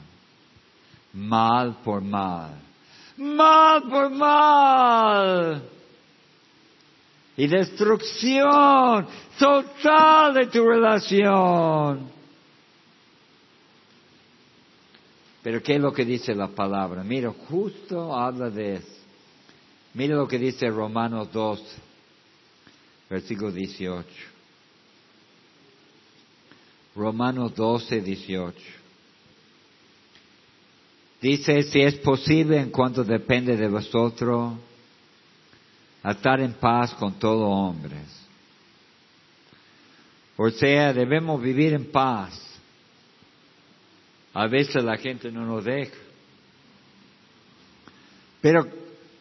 mal 1.13 1.77
por 1.83 2.01
mal, 2.01 2.51
mal 3.17 3.83
por 3.83 4.09
mal. 4.09 5.63
Y 7.35 7.47
destrucción 7.47 9.07
total 9.37 10.33
de 10.33 10.47
tu 10.47 10.65
relación. 10.65 12.11
Pero 15.43 15.63
¿qué 15.63 15.75
es 15.75 15.81
lo 15.81 15.93
que 15.93 16.03
dice 16.03 16.35
la 16.35 16.47
palabra? 16.47 17.03
Mira, 17.03 17.31
justo 17.47 18.13
habla 18.15 18.49
de 18.49 18.75
eso. 18.75 18.97
Mira 19.93 20.15
lo 20.15 20.27
que 20.27 20.37
dice 20.37 20.67
Romanos 20.69 21.31
2, 21.31 21.63
versículo 23.09 23.51
18. 23.51 24.07
Romanos 26.95 27.55
12, 27.55 28.01
18. 28.01 28.59
Dice, 31.21 31.63
si 31.63 31.81
es 31.81 31.95
posible 31.95 32.59
en 32.59 32.69
cuanto 32.69 33.03
depende 33.03 33.57
de 33.57 33.67
vosotros, 33.67 34.53
estar 36.03 36.39
en 36.39 36.53
paz 36.53 36.93
con 36.93 37.13
todos 37.13 37.49
hombres. 37.49 38.27
O 40.37 40.49
sea, 40.51 40.93
debemos 40.93 41.41
vivir 41.41 41.73
en 41.73 41.91
paz. 41.91 42.39
A 44.33 44.45
veces 44.47 44.83
la 44.83 44.97
gente 44.97 45.31
no 45.31 45.45
nos 45.45 45.65
deja. 45.65 45.97
Pero 48.39 48.67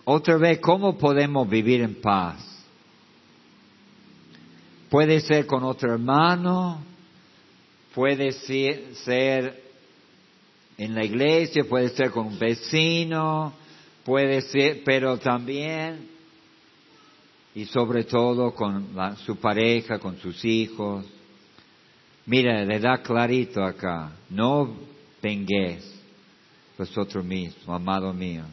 otra 0.05 0.37
vez, 0.37 0.59
¿cómo 0.61 0.99
podemos 0.99 1.49
vivir 1.49 1.81
en 1.81 1.95
paz? 1.95 2.37
Puede 4.91 5.21
ser 5.21 5.47
con 5.47 5.65
otro 5.65 5.95
hermano, 5.95 6.83
puede 7.95 8.33
ser 8.33 9.66
en 10.79 10.95
la 10.95 11.05
iglesia, 11.05 11.65
puede 11.65 11.89
ser 11.91 12.11
con 12.11 12.27
un 12.27 12.39
vecino, 12.39 13.53
puede 14.05 14.43
ser, 14.43 14.83
pero 14.85 15.19
también 15.19 16.17
y 17.57 17.65
sobre 17.65 18.05
todo 18.05 18.55
con 18.55 18.95
su 19.25 19.37
pareja, 19.37 19.99
con 19.99 20.19
sus 20.19 20.45
hijos. 20.45 21.07
Mira, 22.27 22.63
le 22.65 22.79
da 22.79 22.99
clarito 22.99 23.65
acá, 23.65 24.13
no 24.29 24.77
venguéis 25.23 25.99
vosotros 26.77 27.25
mismos, 27.25 27.67
amado 27.67 28.13
mío, 28.13 28.45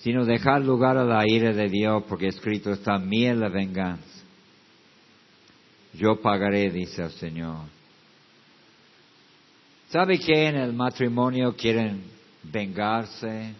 sino 0.00 0.24
dejar 0.24 0.62
lugar 0.62 0.96
a 0.96 1.04
la 1.04 1.24
ira 1.28 1.52
de 1.52 1.68
Dios, 1.68 2.04
porque 2.08 2.28
escrito 2.28 2.72
está, 2.72 2.98
mía 2.98 3.34
la 3.34 3.50
venganza. 3.50 4.02
Yo 5.92 6.20
pagaré, 6.22 6.70
dice 6.70 7.02
el 7.02 7.10
Señor. 7.10 7.77
¿Sabe 9.90 10.18
que 10.18 10.46
en 10.48 10.56
el 10.56 10.72
matrimonio 10.74 11.56
quieren 11.56 12.04
vengarse? 12.42 13.54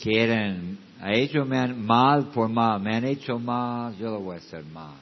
Quieren, 0.00 0.78
a 1.00 1.12
ellos 1.12 1.46
me 1.46 1.58
han 1.58 1.84
mal 1.84 2.28
por 2.28 2.48
mal, 2.48 2.80
me 2.80 2.96
han 2.96 3.04
hecho 3.04 3.38
mal, 3.38 3.94
yo 3.98 4.10
lo 4.10 4.20
voy 4.20 4.36
a 4.36 4.38
hacer 4.38 4.64
mal. 4.64 4.96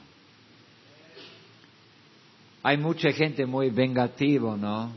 Hay 2.61 2.75
mucha 2.77 3.11
gente 3.11 3.45
muy 3.45 3.69
vengativo, 3.69 4.57
¿no? 4.57 4.91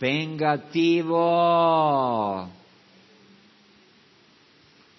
Vengativo. 0.00 1.20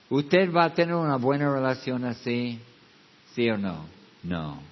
¿Usted 0.10 0.54
va 0.54 0.66
a 0.66 0.74
tener 0.74 0.96
una 0.96 1.18
buena 1.18 1.54
relación 1.54 2.06
así? 2.06 2.60
¿Sí 3.34 3.50
o 3.50 3.58
no? 3.58 3.88
No 4.24 4.71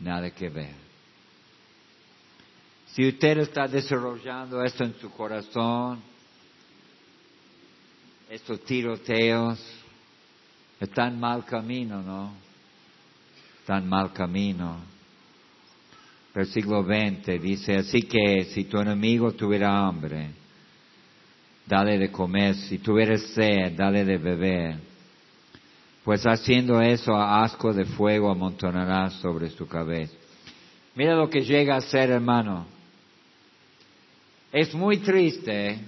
nada 0.00 0.30
que 0.30 0.48
ver. 0.48 0.74
Si 2.86 3.06
usted 3.06 3.38
está 3.38 3.68
desarrollando 3.68 4.62
esto 4.62 4.84
en 4.84 4.94
su 4.98 5.10
corazón, 5.10 6.00
estos 8.30 8.64
tiroteos, 8.64 9.58
está 10.80 11.08
en 11.08 11.18
mal 11.18 11.44
camino, 11.44 12.02
¿no? 12.02 12.32
Está 13.60 13.78
en 13.78 13.88
mal 13.88 14.12
camino. 14.12 14.80
Versículo 16.34 16.84
20 16.84 17.38
dice, 17.38 17.76
así 17.76 18.02
que 18.02 18.44
si 18.52 18.64
tu 18.64 18.78
enemigo 18.78 19.32
tuviera 19.32 19.86
hambre, 19.86 20.30
dale 21.66 21.98
de 21.98 22.10
comer, 22.10 22.54
si 22.54 22.78
tuviera 22.78 23.16
sed, 23.18 23.72
dale 23.76 24.04
de 24.04 24.18
beber 24.18 24.87
pues 26.08 26.22
haciendo 26.24 26.80
eso 26.80 27.14
asco 27.14 27.70
de 27.74 27.84
fuego 27.84 28.30
amontonará 28.30 29.10
sobre 29.10 29.50
su 29.50 29.68
cabeza. 29.68 30.14
Mira 30.94 31.14
lo 31.14 31.28
que 31.28 31.42
llega 31.42 31.76
a 31.76 31.82
ser, 31.82 32.08
hermano. 32.08 32.64
Es 34.50 34.72
muy 34.72 34.96
triste 35.00 35.78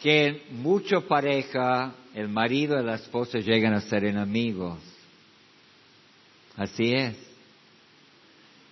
que 0.00 0.44
mucha 0.52 1.00
pareja, 1.00 1.92
el 2.14 2.28
marido 2.28 2.80
y 2.80 2.84
la 2.84 2.94
esposa 2.94 3.40
llegan 3.40 3.74
a 3.74 3.80
ser 3.80 4.04
enemigos. 4.04 4.78
Así 6.56 6.94
es. 6.94 7.16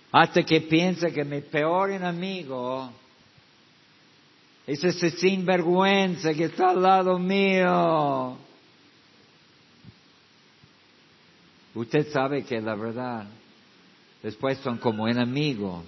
Hasta 0.09 0.41
que 0.43 0.61
piensa 0.61 1.11
que 1.11 1.25
mi 1.25 1.41
peor 1.41 1.91
enemigo 1.91 2.93
es 4.71 4.83
ese 4.85 5.09
sinvergüenza 5.09 6.33
que 6.33 6.45
está 6.45 6.69
al 6.69 6.81
lado 6.81 7.19
mío. 7.19 8.37
Usted 11.75 12.09
sabe 12.11 12.45
que 12.45 12.61
la 12.61 12.75
verdad, 12.75 13.27
después 14.23 14.59
son 14.59 14.77
como 14.77 15.09
enemigos 15.09 15.83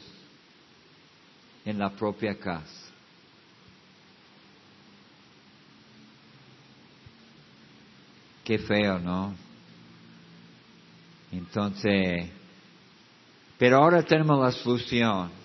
en 1.63 1.79
la 1.79 1.91
propia 1.91 2.37
casa. 2.37 2.91
Qué 8.43 8.59
feo, 8.59 8.99
¿no? 8.99 9.33
Entonces, 11.31 12.29
pero 13.57 13.77
ahora 13.77 14.03
tenemos 14.03 14.41
la 14.41 14.51
solución. 14.51 15.42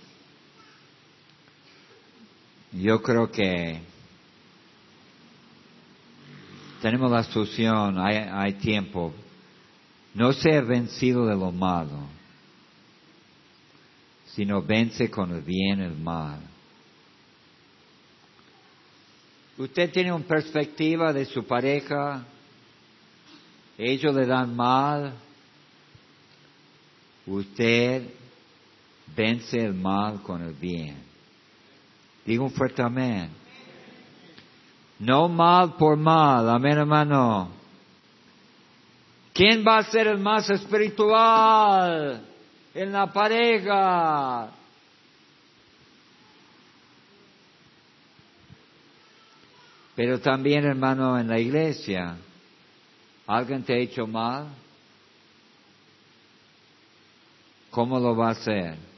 Yo 2.72 3.00
creo 3.02 3.30
que 3.30 3.80
tenemos 6.82 7.10
la 7.10 7.22
solución, 7.24 7.98
hay, 7.98 8.16
hay 8.16 8.52
tiempo. 8.54 9.12
No 10.14 10.32
sea 10.32 10.60
vencido 10.60 11.26
de 11.26 11.34
lo 11.34 11.50
malo, 11.50 12.06
sino 14.26 14.62
vence 14.62 15.10
con 15.10 15.32
el 15.32 15.42
bien 15.42 15.80
el 15.80 15.96
mal. 15.96 16.40
Usted 19.56 19.90
tiene 19.90 20.12
una 20.12 20.24
perspectiva 20.24 21.12
de 21.12 21.24
su 21.24 21.44
pareja, 21.44 22.24
ellos 23.76 24.14
le 24.14 24.26
dan 24.26 24.54
mal, 24.54 25.14
usted 27.26 28.08
vence 29.16 29.58
el 29.58 29.74
mal 29.74 30.22
con 30.22 30.42
el 30.42 30.52
bien. 30.54 31.07
Digo 32.28 32.44
un 32.44 32.50
fuerte 32.50 32.82
amén. 32.82 33.30
No 34.98 35.30
mal 35.30 35.76
por 35.76 35.96
mal, 35.96 36.46
amén 36.50 36.76
hermano. 36.76 37.48
¿Quién 39.32 39.64
va 39.66 39.78
a 39.78 39.84
ser 39.84 40.08
el 40.08 40.18
más 40.18 40.50
espiritual 40.50 42.22
en 42.74 42.92
la 42.92 43.10
pareja? 43.10 44.50
Pero 49.96 50.20
también, 50.20 50.66
hermano, 50.66 51.18
en 51.18 51.28
la 51.28 51.38
iglesia, 51.38 52.14
¿alguien 53.26 53.62
te 53.62 53.72
ha 53.72 53.78
hecho 53.78 54.06
mal? 54.06 54.48
¿Cómo 57.70 57.98
lo 57.98 58.14
va 58.14 58.28
a 58.28 58.32
hacer? 58.32 58.97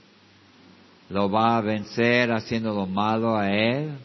Lo 1.11 1.29
va 1.29 1.59
a 1.59 1.61
vencer 1.61 2.33
haciendo 2.33 2.73
lo 2.73 2.87
malo 2.87 3.37
a 3.37 3.51
él? 3.51 3.99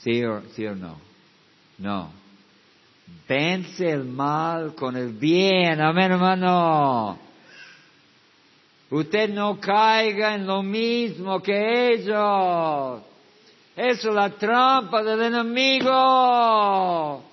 ¿Sí 0.00 0.24
o, 0.24 0.42
sí 0.54 0.66
o 0.66 0.74
no? 0.74 0.96
No. 1.78 2.10
Vence 3.28 3.90
el 3.90 4.04
mal 4.04 4.74
con 4.74 4.96
el 4.96 5.12
bien. 5.12 5.80
Amén, 5.80 6.12
hermano. 6.12 7.18
Usted 8.90 9.30
no 9.30 9.58
caiga 9.58 10.34
en 10.34 10.46
lo 10.46 10.62
mismo 10.62 11.42
que 11.42 11.94
ellos. 11.94 13.02
Eso 13.74 14.08
es 14.08 14.14
la 14.14 14.30
trampa 14.30 15.02
del 15.02 15.22
enemigo. 15.22 17.24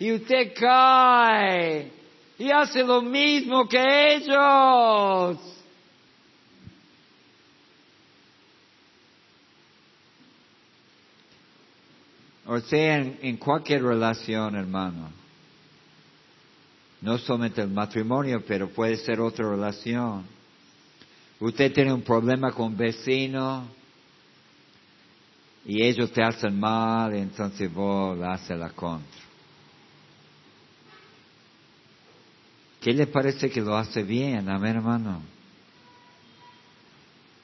Y 0.00 0.12
usted 0.12 0.52
cae 0.58 1.92
y 2.38 2.50
hace 2.50 2.82
lo 2.82 3.02
mismo 3.02 3.68
que 3.68 4.16
ellos. 4.16 5.53
O 12.46 12.60
sea, 12.60 12.98
en, 12.98 13.36
cualquier 13.38 13.82
relación, 13.82 14.54
hermano, 14.54 15.08
no 17.00 17.16
solamente 17.18 17.62
el 17.62 17.70
matrimonio, 17.70 18.42
pero 18.46 18.68
puede 18.68 18.96
ser 18.98 19.20
otra 19.20 19.48
relación. 19.48 20.24
Usted 21.40 21.72
tiene 21.72 21.92
un 21.92 22.02
problema 22.02 22.52
con 22.52 22.76
vecino 22.76 23.66
y 25.64 25.82
ellos 25.82 26.12
te 26.12 26.22
hacen 26.22 26.58
mal, 26.60 27.14
entonces 27.14 27.72
vos 27.72 28.18
haces 28.22 28.58
la 28.58 28.70
contra. 28.70 29.24
¿Qué 32.80 32.92
le 32.92 33.06
parece 33.06 33.48
que 33.48 33.62
lo 33.62 33.74
hace 33.74 34.02
bien? 34.02 34.46
Amén, 34.50 34.76
hermano. 34.76 35.22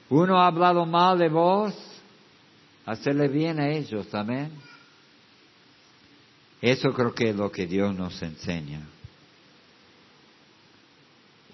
Uno 0.09 0.39
ha 0.39 0.45
hablado 0.45 0.85
mal 0.85 1.17
de 1.17 1.29
vos, 1.29 1.73
hacerle 2.85 3.27
bien 3.27 3.59
a 3.59 3.69
ellos, 3.69 4.13
amén. 4.13 4.51
Eso 6.61 6.93
creo 6.93 7.13
que 7.13 7.29
es 7.29 7.35
lo 7.35 7.51
que 7.51 7.65
Dios 7.65 7.95
nos 7.95 8.21
enseña. 8.21 8.81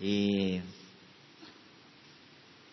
Y 0.02 0.60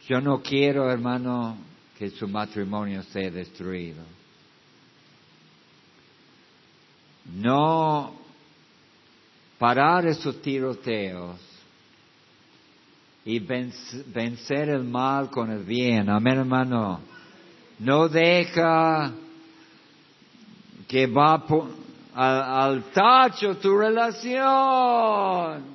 yo 0.09 0.21
no 0.21 0.43
quiero, 0.43 0.91
hermano, 0.91 1.57
que 1.97 2.11
su 2.11 2.27
matrimonio 2.27 3.03
sea 3.05 3.31
destruido. 3.31 4.03
No 7.33 8.15
parar 9.59 10.07
esos 10.07 10.43
tiroteos 10.43 11.41
y 13.25 13.39
vencer 13.39 14.69
el 14.69 14.85
mal 14.85 15.31
con 15.31 15.51
el 15.51 15.63
bien. 15.63 16.11
Amén, 16.11 16.39
hermano. 16.39 17.01
No 17.79 18.09
deja 18.09 19.13
que 20.87 21.07
va 21.07 21.47
al, 22.15 22.43
al 22.43 22.83
tacho 22.93 23.57
tu 23.57 23.77
relación. 23.77 25.75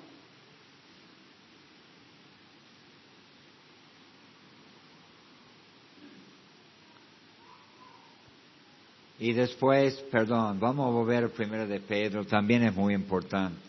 Y 9.20 9.34
después, 9.34 9.96
perdón, 10.10 10.60
vamos 10.62 10.88
a 10.88 10.92
volver 10.92 11.30
primero 11.32 11.68
de 11.68 11.82
Pedro, 11.82 12.26
también 12.26 12.64
es 12.64 12.74
muy 12.74 12.94
importante, 12.94 13.60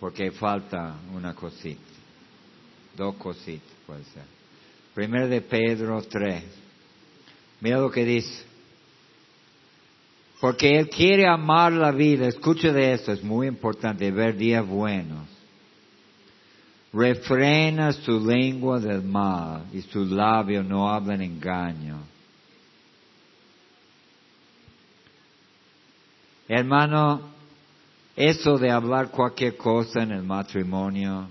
porque 0.00 0.32
falta 0.32 0.96
una 1.14 1.32
cosita, 1.32 1.80
dos 2.96 3.14
cositas 3.14 3.70
puede 3.86 4.02
ser. 4.04 4.24
Primero 4.94 5.28
de 5.28 5.40
Pedro 5.40 6.02
3, 6.02 6.42
mira 7.60 7.78
lo 7.78 7.88
que 7.88 8.04
dice. 8.04 8.49
Porque 10.40 10.78
Él 10.78 10.88
quiere 10.88 11.26
amar 11.26 11.72
la 11.72 11.92
vida, 11.92 12.26
escuche 12.26 12.72
de 12.72 12.94
esto, 12.94 13.12
es 13.12 13.22
muy 13.22 13.46
importante, 13.46 14.10
ver 14.10 14.36
días 14.36 14.66
buenos. 14.66 15.28
Refrena 16.92 17.92
su 17.92 18.18
lengua 18.26 18.80
del 18.80 19.02
mal 19.02 19.66
y 19.72 19.82
su 19.82 20.04
labio 20.04 20.64
no 20.64 20.88
hablan 20.88 21.22
engaño 21.22 22.00
Hermano, 26.52 27.20
eso 28.16 28.58
de 28.58 28.72
hablar 28.72 29.12
cualquier 29.12 29.56
cosa 29.56 30.02
en 30.02 30.10
el 30.10 30.24
matrimonio. 30.24 31.28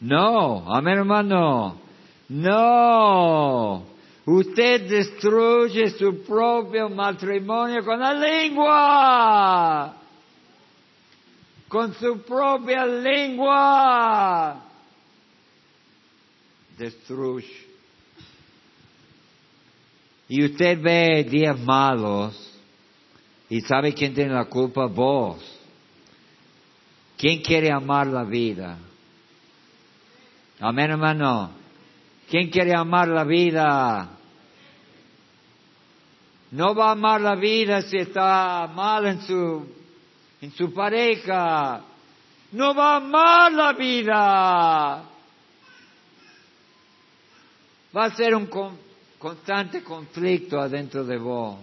No, 0.00 0.74
amén 0.74 0.98
hermano. 0.98 1.76
No. 2.28 3.84
Usted 4.30 4.90
destruye 4.90 5.88
su 5.88 6.22
propio 6.22 6.90
matrimonio 6.90 7.82
con 7.82 7.98
la 7.98 8.12
lengua. 8.12 9.96
Con 11.66 11.94
su 11.94 12.20
propia 12.24 12.84
lengua. 12.84 14.62
Destruye. 16.76 17.66
Y 20.28 20.44
usted 20.44 20.78
ve 20.78 21.24
días 21.24 21.58
malos 21.60 22.44
¿Y 23.48 23.62
sabe 23.62 23.94
quién 23.94 24.12
tiene 24.12 24.34
la 24.34 24.44
culpa? 24.44 24.84
Vos. 24.84 25.38
¿Quién 27.16 27.40
quiere 27.40 27.72
amar 27.72 28.06
la 28.08 28.24
vida? 28.24 28.76
Amén, 30.60 30.90
hermano. 30.90 31.52
¿Quién 32.28 32.50
quiere 32.50 32.74
amar 32.74 33.08
la 33.08 33.24
vida? 33.24 34.17
No 36.50 36.74
va 36.74 36.88
a 36.88 36.92
amar 36.92 37.20
la 37.20 37.34
vida 37.34 37.82
si 37.82 37.98
está 37.98 38.70
mal 38.74 39.06
en 39.06 39.20
su, 39.22 39.66
en 40.40 40.52
su 40.52 40.72
pareja. 40.72 41.82
No 42.52 42.74
va 42.74 42.94
a 42.94 42.96
amar 42.96 43.52
la 43.52 43.72
vida. 43.74 45.04
Va 47.94 48.04
a 48.04 48.16
ser 48.16 48.34
un 48.34 48.48
constante 49.18 49.82
conflicto 49.82 50.58
adentro 50.58 51.04
de 51.04 51.18
vos. 51.18 51.58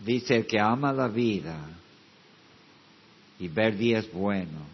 Dice 0.00 0.36
el 0.36 0.46
que 0.46 0.58
ama 0.58 0.92
la 0.92 1.06
vida 1.06 1.56
y 3.38 3.46
ver 3.48 3.76
días 3.76 4.10
buenos, 4.12 4.64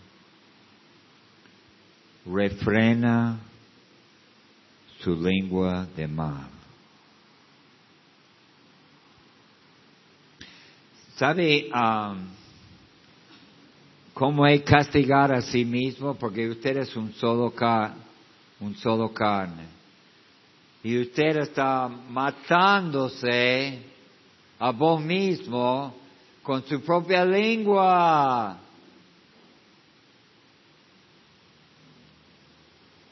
refrena 2.24 3.38
su 5.00 5.14
lengua 5.14 5.86
de 5.96 6.08
mal. 6.08 6.48
¿Sabe 11.16 11.68
um, 11.74 12.28
cómo 14.14 14.46
es 14.46 14.62
castigar 14.62 15.32
a 15.32 15.42
sí 15.42 15.64
mismo? 15.64 16.14
Porque 16.14 16.48
usted 16.48 16.76
es 16.76 16.94
un 16.94 17.12
solo, 17.14 17.52
un 18.60 18.76
solo 18.76 19.12
carne. 19.12 19.64
Y 20.82 20.96
usted 21.00 21.38
está 21.38 21.88
matándose 21.88 23.82
a 24.60 24.70
vos 24.70 25.00
mismo 25.00 25.94
con 26.42 26.64
su 26.64 26.80
propia 26.82 27.24
lengua. 27.24 28.58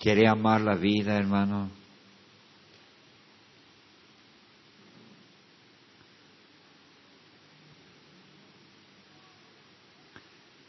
¿Quiere 0.01 0.29
amar 0.29 0.61
la 0.61 0.75
vida, 0.75 1.17
hermano? 1.17 1.71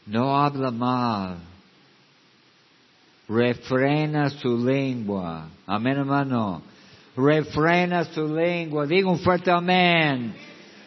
No 0.06 0.38
habla 0.38 0.72
mal. 0.72 1.38
Refrena 3.28 4.30
su 4.30 4.58
lengua. 4.58 5.50
Amén, 5.66 5.98
hermano. 5.98 6.62
Refrena 7.16 8.06
su 8.06 8.26
lengua. 8.26 8.86
Diga 8.86 9.10
un 9.10 9.20
fuerte 9.20 9.52
amén 9.52 10.34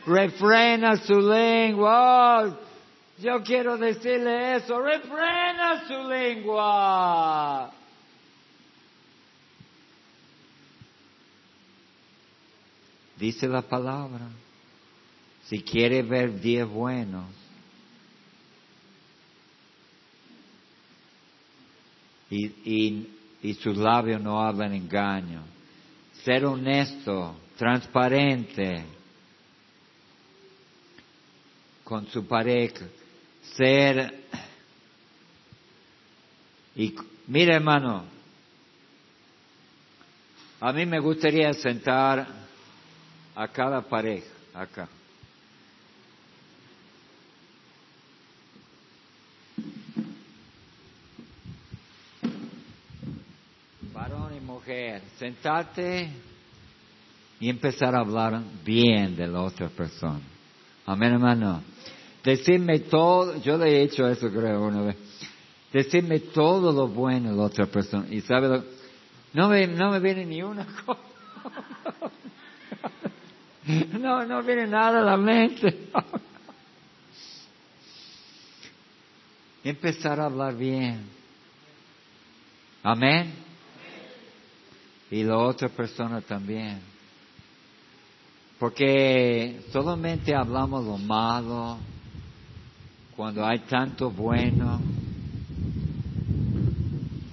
refrena 0.07 0.97
su 0.97 1.21
lengua. 1.21 2.43
Oh, 2.43 2.59
yo 3.19 3.43
quiero 3.43 3.77
decirle 3.77 4.57
eso, 4.57 4.81
refrena 4.81 5.85
su 5.87 6.09
lengua. 6.09 7.71
Dice 13.21 13.47
la 13.47 13.61
palabra, 13.61 14.31
si 15.45 15.61
quiere 15.61 16.03
ver 16.03 16.41
días 16.41 16.67
buenos, 16.67 17.27
y, 22.31 22.47
y, 22.47 23.09
y 23.43 23.55
sus 23.55 23.77
labios 23.77 24.23
no 24.23 24.41
hablan 24.41 24.73
engaño, 24.73 25.43
ser 26.25 26.47
honesto, 26.47 27.37
transparente, 27.59 28.87
con 31.85 32.07
su 32.07 32.27
pareja, 32.27 32.87
ser... 33.55 34.19
Y 36.75 36.95
mira 37.27 37.57
hermano, 37.57 38.05
a 40.59 40.73
mí 40.73 40.87
me 40.87 41.01
gustaría 41.01 41.53
sentar 41.53 42.49
a 43.35 43.49
cada 43.49 43.81
pareja 43.83 44.29
acá. 44.55 44.89
Varón 53.93 54.37
y 54.37 54.41
mujer, 54.41 55.03
sentate 55.19 56.11
y 57.39 57.49
empezar 57.49 57.95
a 57.95 58.01
hablar 58.01 58.43
bien 58.65 59.17
de 59.17 59.27
la 59.27 59.43
otra 59.43 59.69
persona. 59.69 60.21
Amén, 60.87 61.13
hermano. 61.13 61.63
Decirme 62.23 62.81
todo, 62.81 63.41
yo 63.43 63.57
le 63.57 63.71
he 63.71 63.83
hecho 63.83 64.07
eso 64.09 64.29
creo 64.31 64.63
una 64.63 64.83
vez. 64.83 64.97
Decirme 65.73 66.21
todo 66.21 66.73
lo 66.73 66.89
bueno 66.89 67.31
de 67.31 67.37
la 67.37 67.43
otra 67.45 67.67
persona. 67.67 68.07
Y 68.11 68.21
sabe 68.21 68.63
no 69.33 69.49
me, 69.49 69.67
no 69.69 69.91
me 69.91 70.01
viene 70.01 70.27
ni 70.27 70.43
una 70.43 70.67
cosa. 70.87 71.01
No, 73.99 74.25
no 74.25 74.43
viene 74.43 74.67
nada 74.67 75.01
a 75.01 75.05
la 75.05 75.17
mente. 75.17 75.89
Empezar 79.63 80.21
a 80.21 80.27
hablar 80.27 80.57
bien. 80.57 81.05
Amén. 82.83 83.33
Y 85.11 85.23
la 85.23 85.39
otra 85.39 85.69
persona 85.69 86.21
también. 86.21 86.81
Porque 88.59 89.63
solamente 89.73 90.35
hablamos 90.35 90.85
lo 90.85 90.99
malo 90.99 91.79
cuando 93.17 93.45
hay 93.45 93.61
tanto 93.61 94.11
bueno 94.11 94.81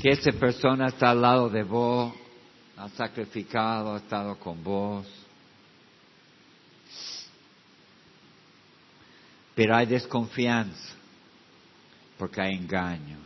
que 0.01 0.09
esa 0.11 0.31
persona 0.33 0.87
está 0.87 1.11
al 1.11 1.21
lado 1.21 1.49
de 1.49 1.63
vos, 1.63 2.13
ha 2.77 2.89
sacrificado, 2.89 3.93
ha 3.93 3.97
estado 3.97 4.37
con 4.37 4.63
vos. 4.63 5.26
Pero 9.57 9.75
hay 9.75 9.87
desconfianza 9.87 10.93
porque 12.19 12.39
hay 12.39 12.53
engaño. 12.53 13.17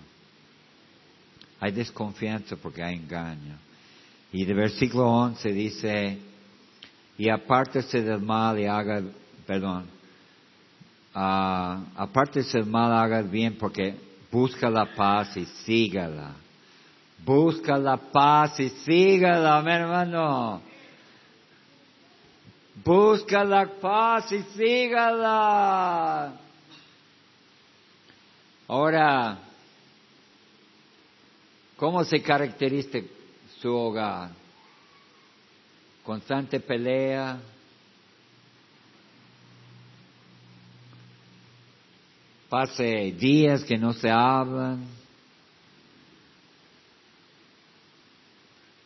Hay 1.60 1.74
desconfianza 1.74 2.56
porque 2.56 2.82
hay 2.82 2.96
engaño. 2.96 3.58
Y 4.32 4.46
de 4.46 4.54
versículo 4.54 5.10
11 5.10 5.52
dice, 5.52 6.18
y 7.18 7.30
apártese 7.30 8.02
del 8.02 8.22
mal 8.22 8.58
y 8.58 8.66
haga, 8.66 9.02
perdón, 9.46 9.88
uh, 11.14 11.84
apártese 11.98 12.60
del 12.60 12.68
mal, 12.68 12.94
haga 12.94 13.20
el 13.20 13.28
bien 13.28 13.58
porque 13.58 13.94
busca 14.32 14.70
la 14.70 14.86
paz 14.96 15.36
y 15.36 15.44
sígala. 15.66 16.32
Busca 17.26 17.78
la 17.78 17.98
paz 17.98 18.58
y 18.62 18.70
sígala, 18.70 19.62
mi 19.62 19.72
hermano. 19.74 20.62
Busca 22.84 23.44
la 23.44 23.68
paz 23.80 24.32
y 24.32 24.42
sígala. 24.56 26.34
Ahora, 28.68 29.38
¿cómo 31.76 32.04
se 32.04 32.22
caracteriza 32.22 33.00
su 33.60 33.72
hogar? 33.72 34.32
Constante 36.04 36.60
pelea. 36.60 37.40
Pase 42.50 43.12
días 43.12 43.64
que 43.64 43.78
no 43.78 43.94
se 43.94 44.10
hablan. 44.10 44.86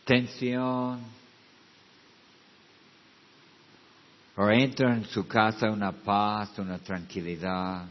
Tensión. 0.04 1.00
O 4.36 4.50
entra 4.50 4.94
en 4.94 5.06
su 5.06 5.26
casa 5.26 5.70
una 5.70 5.92
paz, 5.92 6.58
una 6.58 6.78
tranquilidad, 6.78 7.86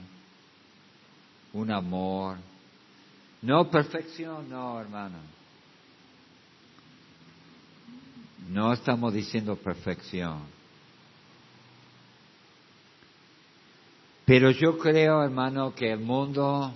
un 1.53 1.71
amor. 1.71 2.37
No 3.41 3.69
perfección, 3.69 4.49
no, 4.49 4.79
hermano. 4.79 5.17
No 8.49 8.73
estamos 8.73 9.11
diciendo 9.11 9.55
perfección. 9.55 10.43
Pero 14.25 14.51
yo 14.51 14.77
creo, 14.77 15.23
hermano, 15.23 15.73
que 15.73 15.91
el 15.91 15.99
mundo 15.99 16.73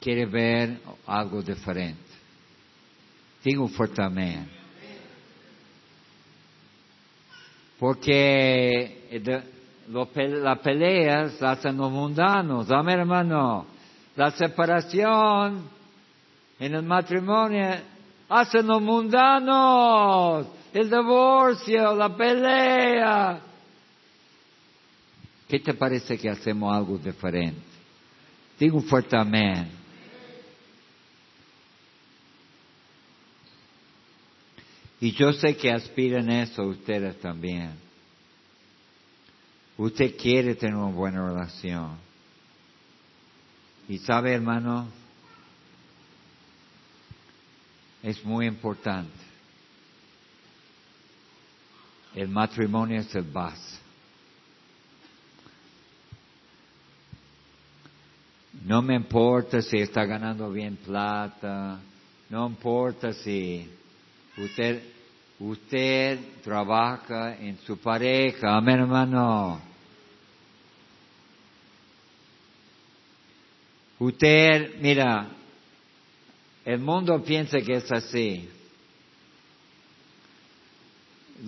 quiere 0.00 0.26
ver 0.26 0.80
algo 1.06 1.42
diferente. 1.42 2.00
Digo 3.42 3.66
fuerte 3.68 4.02
amén. 4.02 4.61
Porque 7.82 9.26
las 10.14 10.58
peleas 10.60 11.42
hacen 11.42 11.76
los 11.76 11.90
mundanos. 11.90 12.70
Amén, 12.70 13.00
hermano. 13.00 13.66
La 14.14 14.30
separación 14.30 15.68
en 16.60 16.74
el 16.76 16.84
matrimonio 16.84 17.74
hacen 18.28 18.68
los 18.68 18.80
mundanos, 18.80 20.46
el 20.72 20.88
divorcio, 20.88 21.92
la 21.96 22.16
pelea. 22.16 23.40
¿Qué 25.48 25.58
te 25.58 25.74
parece 25.74 26.16
que 26.16 26.30
hacemos 26.30 26.72
algo 26.72 26.98
diferente? 26.98 27.62
Digo 28.60 28.76
un 28.76 28.84
fuerte 28.84 29.16
amén. 29.16 29.68
Y 35.02 35.10
yo 35.14 35.32
sé 35.32 35.56
que 35.56 35.72
aspiran 35.72 36.30
eso 36.30 36.62
ustedes 36.62 37.18
también. 37.18 37.72
Usted 39.76 40.16
quiere 40.16 40.54
tener 40.54 40.76
una 40.76 40.94
buena 40.94 41.26
relación. 41.26 41.96
Y 43.88 43.98
sabe, 43.98 44.32
hermano, 44.32 44.86
es 48.00 48.24
muy 48.24 48.46
importante. 48.46 49.10
El 52.14 52.28
matrimonio 52.28 53.00
es 53.00 53.12
el 53.16 53.24
base. 53.24 53.80
No 58.64 58.82
me 58.82 58.94
importa 58.94 59.62
si 59.62 59.78
está 59.78 60.04
ganando 60.04 60.48
bien 60.52 60.76
plata, 60.76 61.80
no 62.30 62.46
importa 62.46 63.12
si 63.12 63.68
usted, 64.36 64.82
usted 65.38 66.18
trabaja 66.42 67.36
en 67.36 67.58
su 67.58 67.78
pareja, 67.78 68.56
amén 68.56 68.80
hermano. 68.80 69.60
Usted, 73.98 74.80
mira, 74.80 75.28
el 76.64 76.80
mundo 76.80 77.22
piensa 77.22 77.60
que 77.60 77.74
es 77.74 77.92
así. 77.92 78.48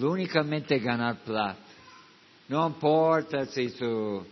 únicamente 0.01 0.78
ganar 0.78 1.18
plata. 1.24 1.59
No 2.49 2.66
importa 2.66 3.47
si 3.47 3.70
su 3.70 4.24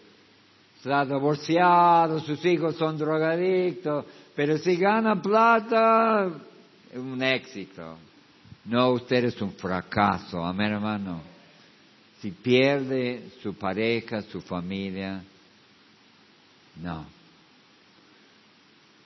está 0.77 1.05
divorciado, 1.05 2.19
sus 2.21 2.45
hijos 2.45 2.77
son 2.77 2.99
drogadictos, 2.99 4.05
pero 4.35 4.59
si 4.59 4.77
gana 4.77 5.21
plata, 5.23 6.31
es 6.91 6.99
un 6.99 7.23
éxito. 7.23 7.97
No, 8.65 8.91
usted 8.91 9.25
es 9.25 9.41
un 9.43 9.53
fracaso, 9.53 10.45
amén 10.45 10.73
hermano. 10.73 11.21
Si 12.21 12.31
pierde 12.31 13.31
su 13.43 13.55
pareja, 13.55 14.23
su 14.23 14.41
familia, 14.41 15.25
no, 16.77 17.05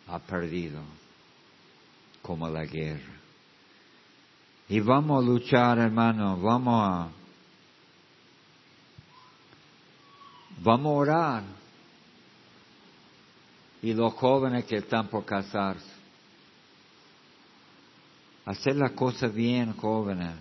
ha 0.08 0.18
perdido 0.18 0.82
como 2.20 2.48
la 2.48 2.66
guerra. 2.66 3.14
Y 4.68 4.80
vamos 4.80 5.22
a 5.22 5.26
luchar, 5.26 5.78
hermano, 5.78 6.38
vamos 6.40 6.74
a, 6.82 7.08
vamos 10.62 10.86
a 10.86 10.94
orar. 10.94 11.42
Y 13.80 13.94
los 13.94 14.12
jóvenes 14.14 14.64
que 14.64 14.76
están 14.76 15.08
por 15.08 15.24
casarse, 15.24 15.95
hacer 18.46 18.76
la 18.76 18.90
cosa 18.90 19.26
bien, 19.26 19.74
jóvenes. 19.74 20.34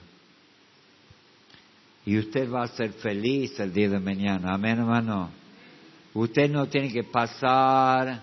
Y 2.06 2.18
usted 2.20 2.49
va 2.49 2.64
a 2.64 2.68
ser 2.68 2.93
feliz 2.93 3.60
el 3.60 3.74
día 3.74 3.89
de 3.89 3.99
mañana. 3.99 4.53
Amén, 4.53 4.78
hermano. 4.78 5.32
Usted 6.14 6.49
no 6.49 6.68
tiene 6.68 6.93
que 6.93 7.03
pasar 7.03 8.22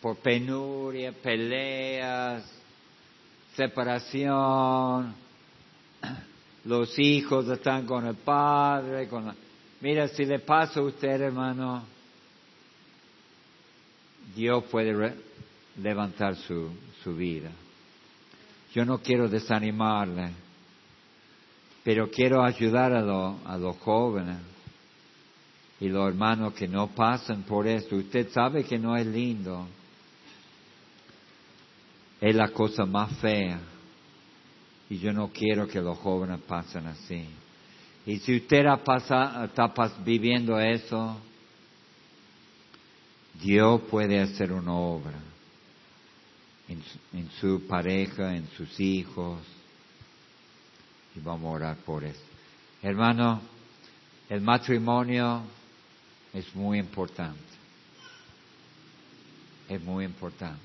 por 0.00 0.16
penuria, 0.16 1.12
peleas, 1.12 2.42
separación. 3.54 5.14
Los 6.64 6.98
hijos 6.98 7.48
están 7.48 7.86
con 7.86 8.06
el 8.06 8.16
padre, 8.16 9.08
con 9.08 9.32
Mira, 9.82 10.08
si 10.08 10.24
le 10.24 10.40
pasa 10.40 10.80
a 10.80 10.82
usted, 10.82 11.20
hermano, 11.20 11.84
Dios 14.34 14.64
puede 14.70 15.14
levantar 15.76 16.36
su, 16.36 16.70
su 17.02 17.14
vida. 17.14 17.50
Yo 18.74 18.84
no 18.84 18.98
quiero 18.98 19.28
desanimarle, 19.28 20.30
pero 21.82 22.08
quiero 22.10 22.44
ayudar 22.44 22.92
a, 22.92 23.00
a 23.00 23.58
los 23.58 23.76
jóvenes 23.78 24.38
y 25.80 25.88
los 25.88 26.08
hermanos 26.08 26.54
que 26.54 26.68
no 26.68 26.88
pasan 26.88 27.42
por 27.42 27.66
esto. 27.66 27.96
Usted 27.96 28.30
sabe 28.30 28.64
que 28.64 28.78
no 28.78 28.96
es 28.96 29.06
lindo 29.06 29.66
es 32.20 32.34
la 32.34 32.48
cosa 32.48 32.84
más 32.84 33.16
fea. 33.18 33.58
Y 34.88 34.98
yo 34.98 35.12
no 35.12 35.28
quiero 35.28 35.66
que 35.66 35.80
los 35.80 35.98
jóvenes 35.98 36.40
pasen 36.46 36.86
así. 36.86 37.24
Y 38.06 38.18
si 38.18 38.36
usted 38.36 38.64
está 38.66 39.72
viviendo 40.04 40.58
eso, 40.58 41.16
Dios 43.40 43.80
puede 43.90 44.20
hacer 44.20 44.52
una 44.52 44.74
obra 44.74 45.29
en 46.70 47.30
su, 47.40 47.66
pareja, 47.66 48.36
en 48.36 48.46
sus 48.56 48.78
hijos. 48.78 49.40
Y 51.16 51.20
vamos 51.20 51.46
a 51.46 51.54
orar 51.56 51.76
por 51.78 52.04
eso. 52.04 52.22
Hermano, 52.82 53.42
el 54.28 54.40
matrimonio 54.40 55.42
es 56.32 56.54
muy 56.54 56.78
importante. 56.78 57.40
Es 59.68 59.82
muy 59.82 60.04
importante. 60.04 60.62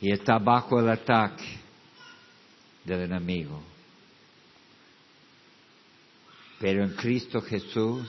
Y 0.00 0.10
está 0.10 0.38
bajo 0.38 0.80
el 0.80 0.88
ataque 0.88 1.60
del 2.84 3.02
enemigo. 3.02 3.62
Pero 6.58 6.84
en 6.84 6.94
Cristo 6.94 7.40
Jesús, 7.42 8.08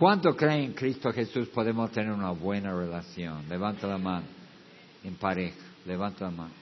¿cuánto 0.00 0.34
creen 0.34 0.62
en 0.62 0.72
Cristo 0.72 1.12
Jesús 1.12 1.48
podemos 1.48 1.92
tener 1.92 2.10
una 2.10 2.30
buena 2.30 2.74
relación? 2.74 3.46
Levanta 3.50 3.86
la 3.86 3.98
mano 3.98 4.24
en 5.04 5.14
pareja, 5.16 5.60
levanta 5.84 6.24
la 6.24 6.30
mano. 6.30 6.52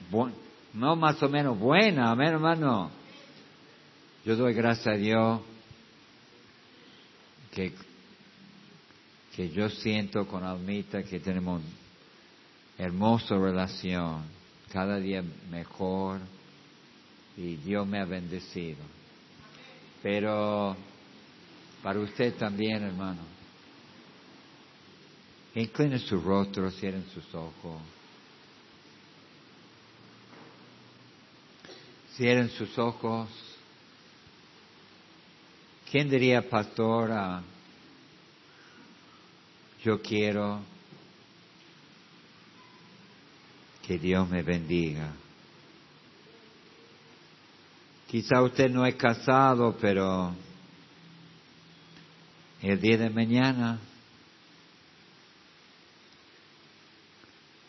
no 0.73 0.95
más 0.97 1.23
o 1.23 1.29
menos 1.29 1.57
buena, 1.57 2.11
amén 2.11 2.33
hermano. 2.33 2.91
Yo 4.25 4.35
doy 4.35 4.53
gracias 4.53 4.87
a 4.87 4.97
Dios 4.97 5.39
que, 7.51 7.73
que 9.33 9.49
yo 9.51 9.69
siento 9.69 10.27
con 10.27 10.43
Almita 10.43 11.03
que 11.03 11.21
tenemos 11.21 11.61
hermosa 12.77 13.37
relación, 13.37 14.23
cada 14.69 14.97
día 14.97 15.23
mejor 15.49 16.19
y 17.37 17.55
Dios 17.55 17.87
me 17.87 17.99
ha 17.99 18.05
bendecido. 18.05 18.79
Pero 20.03 20.75
para 21.81 21.99
usted 21.99 22.35
también, 22.35 22.83
hermano, 22.83 23.21
incline 25.55 25.99
su 25.99 26.19
rostro, 26.19 26.69
cierren 26.71 27.05
sus 27.13 27.33
ojos. 27.33 27.81
Cierren 32.15 32.49
sus 32.49 32.77
ojos. 32.77 33.29
¿Quién 35.89 36.09
diría, 36.09 36.47
pastora, 36.47 37.41
yo 39.83 40.01
quiero 40.01 40.61
que 43.87 43.97
Dios 43.97 44.29
me 44.29 44.43
bendiga? 44.43 45.13
Quizá 48.07 48.41
usted 48.41 48.69
no 48.69 48.85
es 48.85 48.95
casado, 48.95 49.77
pero 49.79 50.35
el 52.61 52.81
día 52.81 52.97
de 52.97 53.09
mañana, 53.09 53.79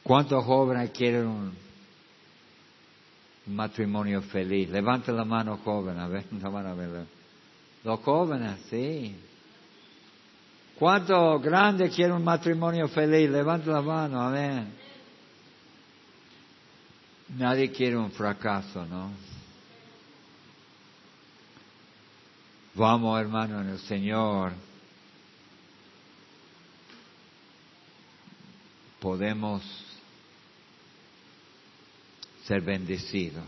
¿cuántos 0.03 0.45
jóvenes 0.45 0.91
quieren 0.91 1.27
un, 1.27 1.71
matrimonio 3.47 4.23
feliz? 4.23 4.69
Levante 4.71 5.13
la 5.13 5.25
mano 5.25 5.59
joven, 5.59 5.99
a 5.99 6.09
ver, 6.09 6.25
no 6.33 6.51
van 6.51 6.67
a. 6.67 7.07
Los 7.85 8.01
jóvenes, 8.01 8.61
sí. 8.69 9.17
¿Cuántos 10.79 11.43
grandes 11.43 11.95
quieren 11.95 12.17
un 12.17 12.25
matrimonio 12.25 12.89
feliz? 12.89 13.31
Levante 13.31 13.71
la 13.71 13.83
mano, 13.83 14.21
a 14.21 14.31
ver. 14.31 14.65
Nadie 17.37 17.71
quiere 17.71 17.97
un 17.97 18.11
fracaso, 18.11 18.85
¿no? 18.87 19.11
Vamos, 22.75 23.21
hermano, 23.21 23.61
en 23.61 23.69
el 23.69 23.79
Señor. 23.81 24.53
Podemos 29.01 29.63
ser 32.47 32.61
bendecidos. 32.61 33.45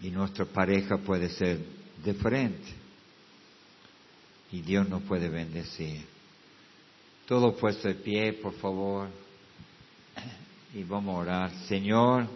Y 0.00 0.10
nuestra 0.10 0.44
pareja 0.44 0.96
puede 0.98 1.28
ser 1.30 1.58
diferente. 2.04 2.68
Y 4.52 4.62
Dios 4.62 4.88
nos 4.88 5.02
puede 5.02 5.28
bendecir. 5.28 6.06
Todo 7.26 7.56
puesto 7.56 7.88
de 7.88 7.94
pie, 7.94 8.32
por 8.34 8.54
favor. 8.54 9.08
Y 10.72 10.84
vamos 10.84 11.14
a 11.14 11.18
orar. 11.18 11.50
Señor, 11.66 12.28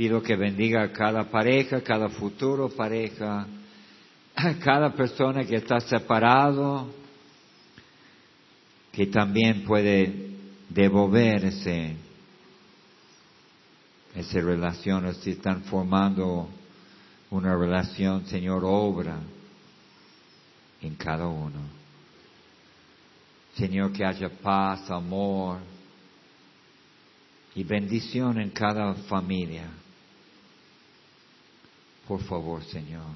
Pido 0.00 0.22
que 0.22 0.34
bendiga 0.34 0.82
a 0.82 0.92
cada 0.92 1.24
pareja, 1.24 1.82
cada 1.82 2.08
futuro 2.08 2.70
pareja, 2.70 3.46
a 4.34 4.54
cada 4.54 4.94
persona 4.94 5.44
que 5.44 5.56
está 5.56 5.78
separado, 5.78 6.88
que 8.92 9.06
también 9.06 9.64
puede 9.64 10.30
devolver 10.68 11.44
ese, 11.44 11.96
relación, 14.40 15.14
si 15.16 15.30
están 15.30 15.62
formando 15.64 16.48
una 17.30 17.56
relación, 17.56 18.26
Señor, 18.26 18.62
obra 18.64 19.18
en 20.82 20.94
cada 20.96 21.26
uno. 21.26 21.60
Señor, 23.54 23.92
que 23.92 24.04
haya 24.04 24.28
paz, 24.28 24.90
amor 24.90 25.58
y 27.54 27.64
bendición 27.64 28.40
en 28.40 28.50
cada 28.50 28.94
familia. 28.94 29.68
Por 32.06 32.22
favor, 32.22 32.64
Señor. 32.64 33.06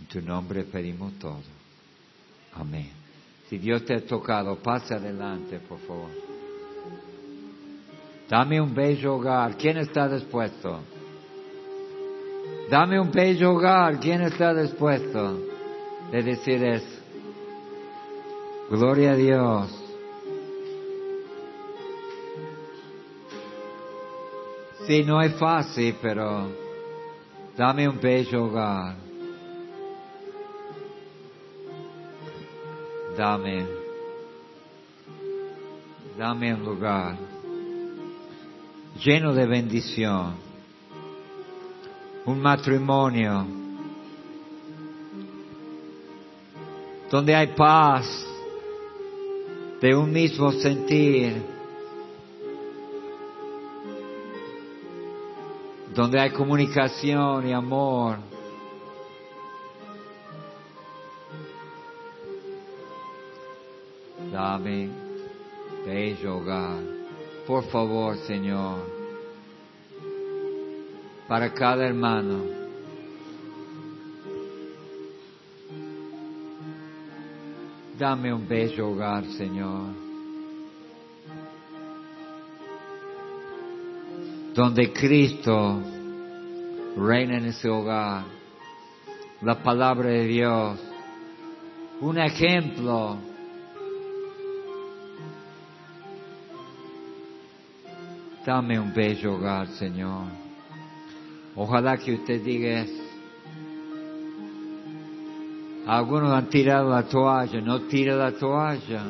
En 0.00 0.06
tu 0.06 0.20
nombre 0.20 0.64
pedimos 0.64 1.18
todo. 1.18 1.42
Amén. 2.54 2.99
Si 3.50 3.58
Dios 3.58 3.84
te 3.84 3.94
ha 3.94 4.06
tocado, 4.06 4.56
pase 4.62 4.94
adelante, 4.94 5.58
por 5.58 5.80
favor. 5.80 6.08
Dame 8.28 8.60
un 8.60 8.72
bello 8.72 9.16
hogar. 9.16 9.56
¿Quién 9.56 9.78
está 9.78 10.08
dispuesto? 10.08 10.78
Dame 12.70 13.00
un 13.00 13.10
bello 13.10 13.52
hogar. 13.52 13.98
¿Quién 13.98 14.22
está 14.22 14.54
dispuesto 14.54 15.40
de 16.12 16.22
decir 16.22 16.62
eso? 16.62 17.00
Gloria 18.70 19.10
a 19.10 19.16
Dios. 19.16 19.84
Sí, 24.86 25.02
no 25.02 25.20
es 25.20 25.34
fácil, 25.34 25.96
pero 26.00 26.48
Dame 27.60 27.86
un 27.86 28.00
bello 28.00 28.44
hogar. 28.44 29.09
Dame, 33.16 33.66
dame 36.16 36.54
un 36.54 36.64
lugar 36.64 37.16
lleno 39.04 39.34
de 39.34 39.46
bendición, 39.46 40.34
un 42.26 42.40
matrimonio 42.40 43.46
donde 47.10 47.34
hay 47.34 47.48
paz 47.48 48.26
de 49.80 49.94
un 49.94 50.12
mismo 50.12 50.52
sentir 50.52 51.42
donde 55.94 56.20
hay 56.20 56.30
comunicación 56.30 57.48
y 57.48 57.52
amor. 57.52 58.29
Dame 64.32 64.88
bello 65.84 66.36
hogar, 66.38 66.82
por 67.46 67.64
favor, 67.64 68.16
Señor, 68.26 68.78
para 71.26 71.52
cada 71.52 71.86
hermano. 71.86 72.44
Dame 77.98 78.32
un 78.32 78.48
bello 78.48 78.90
hogar, 78.90 79.24
Señor. 79.36 80.10
donde 84.54 84.92
Cristo 84.92 85.80
reina 86.96 87.38
en 87.38 87.46
ese 87.46 87.68
hogar, 87.68 88.24
la 89.42 89.62
palabra 89.62 90.10
de 90.10 90.26
Dios, 90.26 90.78
un 92.00 92.18
ejemplo. 92.18 93.29
Dame 98.50 98.80
un 98.80 98.92
bello 98.92 99.34
hogar, 99.34 99.68
Señor. 99.78 100.24
Ojalá 101.54 101.96
que 101.96 102.14
usted 102.14 102.42
diga 102.42 102.80
eso. 102.80 103.02
Algunos 105.86 106.32
han 106.32 106.48
tirado 106.48 106.90
la 106.90 107.04
toalla, 107.04 107.60
no 107.60 107.82
tire 107.82 108.12
la 108.16 108.32
toalla. 108.32 109.04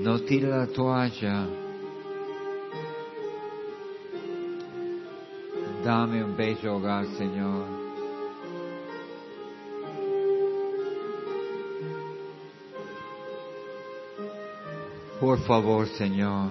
No 0.00 0.20
tire 0.20 0.48
la 0.48 0.66
toalla. 0.66 1.46
Dame 5.82 6.24
un 6.24 6.36
bello 6.36 6.76
hogar, 6.76 7.06
Señor. 7.16 7.75
Por 15.20 15.38
favor, 15.46 15.88
Señor. 15.88 16.50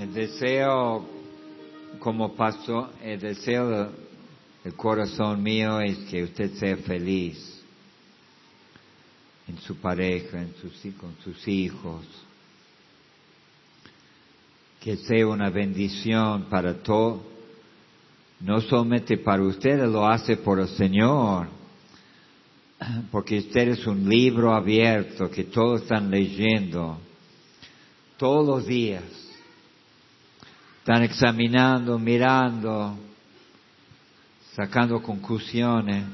El 0.00 0.12
deseo, 0.12 1.06
como 2.00 2.34
pasó, 2.34 2.90
el 3.00 3.20
deseo 3.20 3.92
del 4.64 4.74
corazón 4.74 5.40
mío 5.44 5.80
es 5.80 5.96
que 6.10 6.24
usted 6.24 6.54
sea 6.54 6.76
feliz 6.78 7.62
en 9.46 9.58
su 9.58 9.76
pareja, 9.76 10.42
en 10.42 10.54
sus, 10.56 10.74
con 10.96 11.16
sus 11.22 11.46
hijos. 11.46 12.04
Que 14.82 14.96
sea 14.96 15.26
una 15.26 15.50
bendición 15.50 16.44
para 16.50 16.82
todo, 16.82 17.22
no 18.40 18.60
solamente 18.60 19.16
para 19.18 19.42
ustedes, 19.42 19.88
lo 19.88 20.06
hace 20.06 20.36
por 20.36 20.58
el 20.58 20.68
Señor, 20.68 21.48
porque 23.12 23.38
usted 23.38 23.68
es 23.68 23.86
un 23.86 24.08
libro 24.08 24.52
abierto 24.52 25.30
que 25.30 25.44
todos 25.44 25.82
están 25.82 26.10
leyendo 26.10 26.98
todos 28.16 28.46
los 28.46 28.66
días. 28.66 29.04
Están 30.80 31.04
examinando, 31.04 31.96
mirando, 31.98 32.96
sacando 34.56 35.00
conclusiones. 35.00 36.04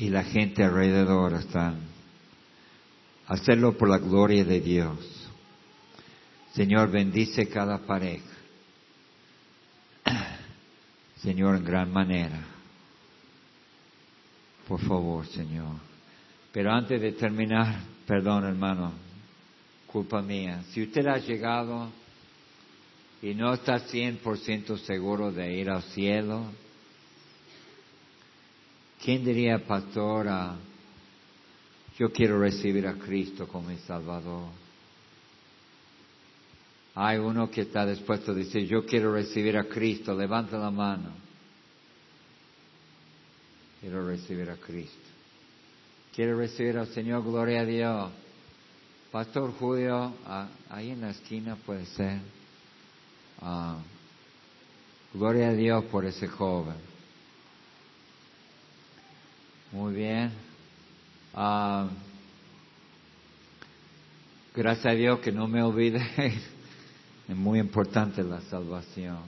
y 0.00 0.08
la 0.08 0.24
gente 0.24 0.64
alrededor 0.64 1.34
están. 1.34 1.78
Hacerlo 3.30 3.78
por 3.78 3.88
la 3.88 3.98
gloria 3.98 4.44
de 4.44 4.60
Dios. 4.60 4.98
Señor, 6.52 6.90
bendice 6.90 7.48
cada 7.48 7.78
pareja. 7.78 8.26
Señor, 11.22 11.54
en 11.54 11.64
gran 11.64 11.92
manera. 11.92 12.44
Por 14.66 14.80
favor, 14.80 15.24
Señor. 15.28 15.76
Pero 16.50 16.72
antes 16.72 17.00
de 17.00 17.12
terminar, 17.12 17.82
perdón 18.04 18.46
hermano, 18.46 18.92
culpa 19.86 20.20
mía. 20.20 20.64
Si 20.72 20.82
usted 20.82 21.06
ha 21.06 21.18
llegado 21.18 21.88
y 23.22 23.32
no 23.34 23.54
está 23.54 23.78
100% 23.78 24.76
seguro 24.78 25.30
de 25.30 25.54
ir 25.54 25.70
al 25.70 25.84
cielo, 25.84 26.46
¿Quién 29.02 29.24
diría, 29.24 29.58
pastora, 29.66 30.56
yo 32.00 32.10
quiero 32.10 32.40
recibir 32.40 32.86
a 32.86 32.94
Cristo 32.94 33.46
como 33.46 33.68
mi 33.68 33.76
Salvador? 33.76 34.48
Hay 36.94 37.18
uno 37.18 37.50
que 37.50 37.60
está 37.60 37.84
dispuesto 37.84 38.32
a 38.32 38.34
decir, 38.34 38.66
yo 38.66 38.86
quiero 38.86 39.12
recibir 39.12 39.58
a 39.58 39.64
Cristo, 39.64 40.14
levanta 40.14 40.56
la 40.56 40.70
mano. 40.70 41.10
Quiero 43.82 44.06
recibir 44.06 44.48
a 44.48 44.56
Cristo. 44.56 44.96
Quiero 46.14 46.38
recibir 46.38 46.78
al 46.78 46.86
Señor, 46.86 47.22
gloria 47.22 47.60
a 47.60 47.64
Dios. 47.66 48.10
Pastor 49.12 49.52
Julio, 49.58 50.14
ah, 50.24 50.48
ahí 50.70 50.92
en 50.92 51.02
la 51.02 51.10
esquina 51.10 51.56
puede 51.66 51.84
ser. 51.84 52.18
Ah, 53.42 53.76
gloria 55.12 55.50
a 55.50 55.52
Dios 55.52 55.84
por 55.84 56.06
ese 56.06 56.28
joven. 56.28 56.76
Muy 59.72 59.92
bien. 59.92 60.49
Ah, 61.34 61.88
gracias 64.54 64.86
a 64.86 64.90
Dios 64.90 65.20
que 65.20 65.32
no 65.32 65.46
me 65.46 65.62
olvide. 65.62 66.00
es 67.28 67.36
muy 67.36 67.60
importante 67.60 68.22
la 68.22 68.40
salvación. 68.42 69.18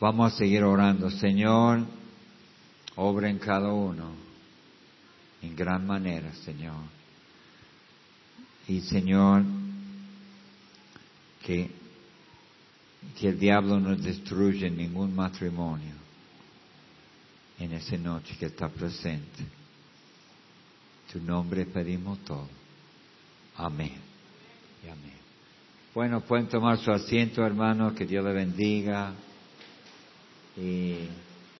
Vamos 0.00 0.32
a 0.32 0.36
seguir 0.36 0.64
orando. 0.64 1.10
Señor, 1.10 1.84
obra 2.96 3.30
en 3.30 3.38
cada 3.38 3.72
uno. 3.72 4.12
En 5.42 5.54
gran 5.54 5.86
manera, 5.86 6.32
Señor. 6.44 6.82
Y 8.66 8.80
Señor, 8.80 9.44
que, 11.42 11.70
que 13.20 13.28
el 13.28 13.38
diablo 13.38 13.78
no 13.78 13.94
destruya 13.94 14.68
ningún 14.70 15.14
matrimonio 15.14 15.92
en 17.58 17.72
esa 17.74 17.96
noche 17.98 18.34
que 18.38 18.46
está 18.46 18.68
presente. 18.68 19.44
Tu 21.14 21.20
nombre 21.20 21.64
pedimos 21.64 22.18
todo. 22.24 22.48
Amén. 23.56 23.92
Y 24.84 24.88
amén. 24.88 25.14
Bueno, 25.94 26.20
pueden 26.22 26.48
tomar 26.48 26.76
su 26.78 26.90
asiento, 26.90 27.46
hermano, 27.46 27.94
que 27.94 28.04
Dios 28.04 28.24
le 28.24 28.32
bendiga. 28.32 29.12
Y 30.56 31.06